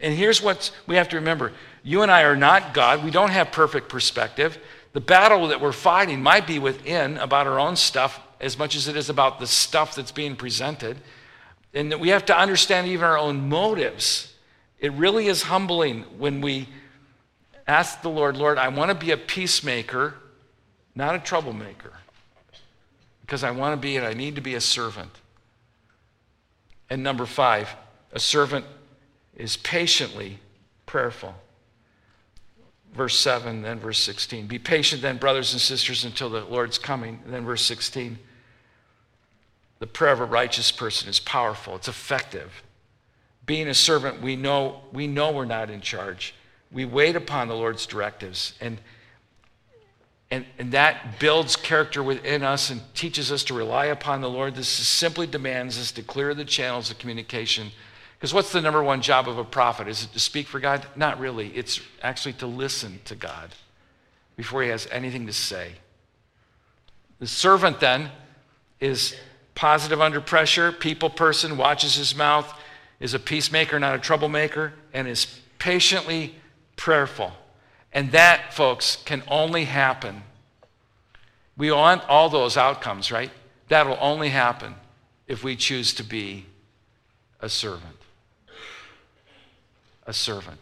And 0.00 0.14
here's 0.14 0.42
what 0.42 0.72
we 0.86 0.96
have 0.96 1.08
to 1.10 1.16
remember 1.16 1.52
you 1.82 2.02
and 2.02 2.10
I 2.10 2.24
are 2.24 2.36
not 2.36 2.74
God, 2.74 3.04
we 3.04 3.10
don't 3.10 3.30
have 3.30 3.52
perfect 3.52 3.88
perspective. 3.88 4.58
The 4.92 5.00
battle 5.00 5.48
that 5.48 5.60
we're 5.60 5.72
fighting 5.72 6.20
might 6.20 6.46
be 6.46 6.58
within 6.58 7.16
about 7.18 7.46
our 7.46 7.60
own 7.60 7.76
stuff 7.76 8.20
as 8.40 8.58
much 8.58 8.74
as 8.74 8.88
it 8.88 8.96
is 8.96 9.08
about 9.08 9.38
the 9.38 9.46
stuff 9.46 9.94
that's 9.94 10.10
being 10.10 10.34
presented. 10.34 10.96
And 11.72 11.94
we 12.00 12.08
have 12.08 12.26
to 12.26 12.36
understand 12.36 12.88
even 12.88 13.04
our 13.04 13.16
own 13.16 13.48
motives. 13.48 14.34
It 14.80 14.92
really 14.94 15.28
is 15.28 15.42
humbling 15.42 16.02
when 16.18 16.40
we 16.40 16.68
ask 17.68 18.02
the 18.02 18.10
Lord, 18.10 18.36
Lord, 18.36 18.58
I 18.58 18.68
want 18.68 18.88
to 18.88 18.96
be 18.96 19.12
a 19.12 19.16
peacemaker, 19.16 20.14
not 20.96 21.14
a 21.14 21.20
troublemaker. 21.20 21.92
Because 23.30 23.44
I 23.44 23.52
want 23.52 23.80
to 23.80 23.80
be 23.80 23.96
and 23.96 24.04
I 24.04 24.12
need 24.12 24.34
to 24.34 24.40
be 24.40 24.56
a 24.56 24.60
servant. 24.60 25.12
And 26.90 27.04
number 27.04 27.26
five, 27.26 27.70
a 28.12 28.18
servant 28.18 28.66
is 29.36 29.56
patiently 29.56 30.40
prayerful 30.84 31.36
verse 32.94 33.16
7, 33.18 33.62
then 33.62 33.78
verse 33.78 33.98
16. 33.98 34.46
Be 34.46 34.58
patient 34.58 35.02
then, 35.02 35.16
brothers 35.16 35.52
and 35.52 35.60
sisters, 35.60 36.04
until 36.04 36.28
the 36.28 36.44
Lord's 36.44 36.78
coming. 36.78 37.20
And 37.24 37.32
then 37.32 37.44
verse 37.44 37.62
16. 37.62 38.18
The 39.78 39.86
prayer 39.86 40.12
of 40.12 40.20
a 40.20 40.24
righteous 40.24 40.70
person 40.70 41.08
is 41.08 41.20
powerful, 41.20 41.76
it's 41.76 41.88
effective. 41.88 42.62
Being 43.46 43.68
a 43.68 43.74
servant, 43.74 44.20
we 44.20 44.36
know, 44.36 44.80
we 44.92 45.06
know 45.06 45.30
we're 45.30 45.44
not 45.44 45.70
in 45.70 45.80
charge. 45.80 46.34
We 46.70 46.84
wait 46.84 47.16
upon 47.16 47.48
the 47.48 47.54
Lord's 47.54 47.86
directives. 47.86 48.54
And, 48.60 48.78
and, 50.30 50.46
and 50.58 50.72
that 50.72 51.18
builds 51.18 51.56
character 51.56 52.02
within 52.02 52.42
us 52.42 52.70
and 52.70 52.80
teaches 52.94 53.32
us 53.32 53.42
to 53.44 53.54
rely 53.54 53.86
upon 53.86 54.20
the 54.20 54.30
Lord. 54.30 54.54
This 54.54 54.68
simply 54.68 55.26
demands 55.26 55.78
us 55.78 55.90
to 55.92 56.02
clear 56.02 56.34
the 56.34 56.44
channels 56.44 56.90
of 56.90 56.98
communication 56.98 57.70
because 58.20 58.34
what's 58.34 58.52
the 58.52 58.60
number 58.60 58.82
one 58.82 59.00
job 59.00 59.28
of 59.28 59.38
a 59.38 59.44
prophet? 59.44 59.88
Is 59.88 60.04
it 60.04 60.12
to 60.12 60.20
speak 60.20 60.46
for 60.46 60.60
God? 60.60 60.84
Not 60.94 61.18
really. 61.18 61.48
It's 61.56 61.80
actually 62.02 62.34
to 62.34 62.46
listen 62.46 63.00
to 63.06 63.14
God 63.14 63.54
before 64.36 64.62
he 64.62 64.68
has 64.68 64.86
anything 64.92 65.26
to 65.26 65.32
say. 65.32 65.72
The 67.18 67.26
servant 67.26 67.80
then 67.80 68.10
is 68.78 69.16
positive 69.54 70.02
under 70.02 70.20
pressure, 70.20 70.70
people 70.70 71.08
person, 71.08 71.56
watches 71.56 71.94
his 71.94 72.14
mouth, 72.14 72.52
is 73.00 73.14
a 73.14 73.18
peacemaker, 73.18 73.78
not 73.78 73.94
a 73.94 73.98
troublemaker, 73.98 74.74
and 74.92 75.08
is 75.08 75.40
patiently 75.58 76.34
prayerful. 76.76 77.32
And 77.92 78.12
that, 78.12 78.54
folks, 78.54 78.96
can 79.04 79.22
only 79.28 79.64
happen. 79.64 80.22
We 81.56 81.72
want 81.72 82.08
all 82.08 82.28
those 82.28 82.56
outcomes, 82.56 83.10
right? 83.10 83.30
That'll 83.68 83.98
only 84.00 84.28
happen 84.28 84.74
if 85.26 85.42
we 85.42 85.56
choose 85.56 85.92
to 85.94 86.02
be 86.02 86.46
a 87.40 87.48
servant 87.48 87.96
a 90.10 90.12
servant. 90.12 90.58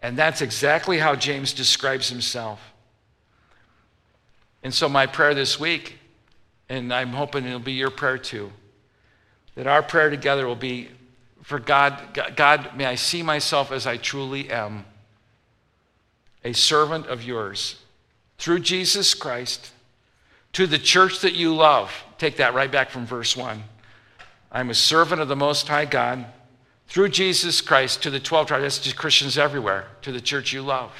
And 0.00 0.16
that's 0.16 0.40
exactly 0.40 0.98
how 0.98 1.14
James 1.14 1.52
describes 1.52 2.08
himself. 2.08 2.60
And 4.62 4.72
so, 4.72 4.88
my 4.88 5.06
prayer 5.06 5.34
this 5.34 5.58
week, 5.58 5.98
and 6.68 6.92
I'm 6.94 7.08
hoping 7.08 7.44
it'll 7.44 7.58
be 7.58 7.72
your 7.72 7.90
prayer 7.90 8.18
too, 8.18 8.52
that 9.56 9.66
our 9.66 9.82
prayer 9.82 10.10
together 10.10 10.46
will 10.46 10.56
be 10.56 10.88
for 11.42 11.58
God, 11.58 12.20
God, 12.36 12.76
may 12.76 12.86
I 12.86 12.94
see 12.94 13.22
myself 13.22 13.72
as 13.72 13.84
I 13.84 13.96
truly 13.96 14.48
am, 14.50 14.84
a 16.44 16.52
servant 16.52 17.06
of 17.06 17.22
yours, 17.22 17.76
through 18.38 18.60
Jesus 18.60 19.14
Christ, 19.14 19.72
to 20.52 20.66
the 20.66 20.78
church 20.78 21.20
that 21.20 21.34
you 21.34 21.54
love. 21.54 21.92
Take 22.18 22.36
that 22.36 22.54
right 22.54 22.70
back 22.70 22.90
from 22.90 23.06
verse 23.06 23.36
1. 23.36 23.62
I'm 24.50 24.70
a 24.70 24.74
servant 24.74 25.20
of 25.20 25.28
the 25.28 25.36
Most 25.36 25.68
High 25.68 25.86
God 25.86 26.26
through 26.88 27.08
Jesus 27.08 27.60
Christ 27.60 28.02
to 28.02 28.10
the 28.10 28.20
12 28.20 28.48
tribes, 28.48 28.62
that's 28.62 28.78
to 28.80 28.94
Christians 28.94 29.38
everywhere, 29.38 29.86
to 30.02 30.12
the 30.12 30.20
church 30.20 30.52
you 30.52 30.60
love. 30.60 30.92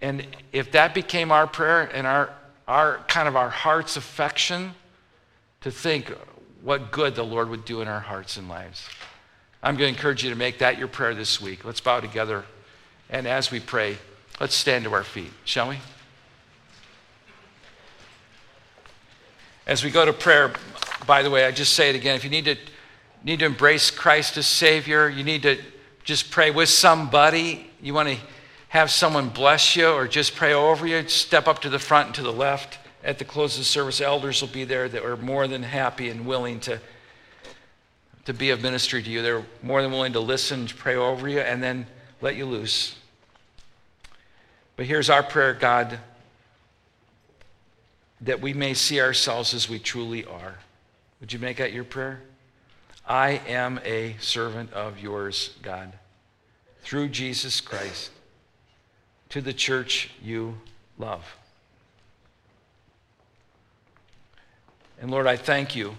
And 0.00 0.26
if 0.52 0.72
that 0.72 0.94
became 0.94 1.30
our 1.30 1.46
prayer 1.46 1.82
and 1.82 2.06
our, 2.06 2.30
our 2.66 2.98
kind 3.06 3.28
of 3.28 3.36
our 3.36 3.50
heart's 3.50 3.96
affection, 3.96 4.74
to 5.60 5.70
think 5.70 6.12
what 6.62 6.90
good 6.90 7.14
the 7.14 7.22
Lord 7.22 7.48
would 7.50 7.64
do 7.64 7.80
in 7.80 7.88
our 7.88 8.00
hearts 8.00 8.36
and 8.36 8.48
lives. 8.48 8.88
I'm 9.62 9.76
going 9.76 9.92
to 9.92 9.96
encourage 9.96 10.24
you 10.24 10.30
to 10.30 10.36
make 10.36 10.58
that 10.58 10.78
your 10.78 10.88
prayer 10.88 11.14
this 11.14 11.40
week. 11.40 11.64
Let's 11.64 11.80
bow 11.80 12.00
together. 12.00 12.44
And 13.10 13.26
as 13.26 13.50
we 13.50 13.60
pray, 13.60 13.98
let's 14.40 14.54
stand 14.54 14.84
to 14.84 14.94
our 14.94 15.04
feet, 15.04 15.32
shall 15.44 15.68
we? 15.68 15.78
As 19.66 19.84
we 19.84 19.90
go 19.90 20.04
to 20.04 20.12
prayer, 20.12 20.52
by 21.06 21.22
the 21.22 21.30
way, 21.30 21.44
I 21.44 21.50
just 21.50 21.74
say 21.74 21.90
it 21.90 21.96
again 21.96 22.16
if 22.16 22.24
you 22.24 22.30
need 22.30 22.46
to 22.46 22.56
need 23.22 23.40
to 23.40 23.44
embrace 23.44 23.90
Christ 23.90 24.36
as 24.36 24.46
Savior. 24.46 25.08
You 25.08 25.24
need 25.24 25.42
to 25.42 25.58
just 26.04 26.30
pray 26.30 26.50
with 26.50 26.68
somebody. 26.68 27.70
You 27.82 27.94
want 27.94 28.08
to 28.08 28.16
have 28.68 28.90
someone 28.90 29.28
bless 29.28 29.76
you 29.76 29.88
or 29.88 30.08
just 30.08 30.34
pray 30.34 30.52
over 30.52 30.86
you. 30.86 31.06
Step 31.08 31.48
up 31.48 31.60
to 31.62 31.68
the 31.68 31.78
front 31.78 32.06
and 32.06 32.14
to 32.16 32.22
the 32.22 32.32
left. 32.32 32.78
At 33.02 33.18
the 33.18 33.24
close 33.24 33.54
of 33.54 33.60
the 33.60 33.64
service, 33.64 34.00
elders 34.00 34.40
will 34.40 34.48
be 34.48 34.64
there 34.64 34.88
that 34.88 35.04
are 35.04 35.16
more 35.16 35.48
than 35.48 35.62
happy 35.62 36.10
and 36.10 36.26
willing 36.26 36.60
to, 36.60 36.80
to 38.26 38.34
be 38.34 38.50
of 38.50 38.62
ministry 38.62 39.02
to 39.02 39.10
you. 39.10 39.22
They're 39.22 39.44
more 39.62 39.80
than 39.80 39.90
willing 39.90 40.12
to 40.12 40.20
listen, 40.20 40.66
to 40.66 40.74
pray 40.74 40.96
over 40.96 41.28
you, 41.28 41.40
and 41.40 41.62
then 41.62 41.86
let 42.20 42.36
you 42.36 42.44
loose. 42.44 42.96
But 44.80 44.86
here's 44.86 45.10
our 45.10 45.22
prayer, 45.22 45.52
God, 45.52 45.98
that 48.22 48.40
we 48.40 48.54
may 48.54 48.72
see 48.72 48.98
ourselves 48.98 49.52
as 49.52 49.68
we 49.68 49.78
truly 49.78 50.24
are. 50.24 50.54
Would 51.20 51.34
you 51.34 51.38
make 51.38 51.58
that 51.58 51.74
your 51.74 51.84
prayer? 51.84 52.22
I 53.06 53.42
am 53.46 53.78
a 53.84 54.16
servant 54.20 54.72
of 54.72 54.98
yours, 54.98 55.50
God, 55.60 55.92
through 56.80 57.10
Jesus 57.10 57.60
Christ, 57.60 58.10
to 59.28 59.42
the 59.42 59.52
church 59.52 60.12
you 60.22 60.56
love. 60.96 61.26
And 64.98 65.10
Lord, 65.10 65.26
I 65.26 65.36
thank 65.36 65.76
you. 65.76 65.94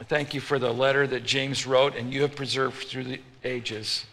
I 0.00 0.02
thank 0.02 0.34
you 0.34 0.40
for 0.40 0.58
the 0.58 0.74
letter 0.74 1.06
that 1.06 1.24
James 1.24 1.64
wrote 1.64 1.94
and 1.94 2.12
you 2.12 2.22
have 2.22 2.34
preserved 2.34 2.88
through 2.88 3.04
the 3.04 3.20
ages. 3.44 4.04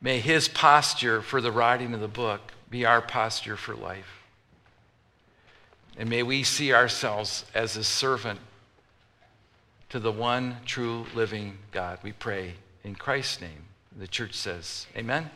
May 0.00 0.20
his 0.20 0.48
posture 0.48 1.20
for 1.20 1.40
the 1.40 1.52
writing 1.52 1.92
of 1.92 2.00
the 2.00 2.08
book 2.08 2.40
be 2.70 2.84
our 2.84 3.02
posture 3.02 3.56
for 3.56 3.74
life. 3.74 4.22
And 5.98 6.08
may 6.08 6.22
we 6.22 6.42
see 6.42 6.72
ourselves 6.72 7.44
as 7.54 7.76
a 7.76 7.84
servant 7.84 8.40
to 9.90 9.98
the 9.98 10.12
one 10.12 10.56
true 10.64 11.04
living 11.14 11.58
God. 11.72 11.98
We 12.02 12.12
pray 12.12 12.54
in 12.84 12.94
Christ's 12.94 13.40
name. 13.40 13.64
The 13.98 14.06
church 14.06 14.34
says, 14.34 14.86
Amen. 14.96 15.30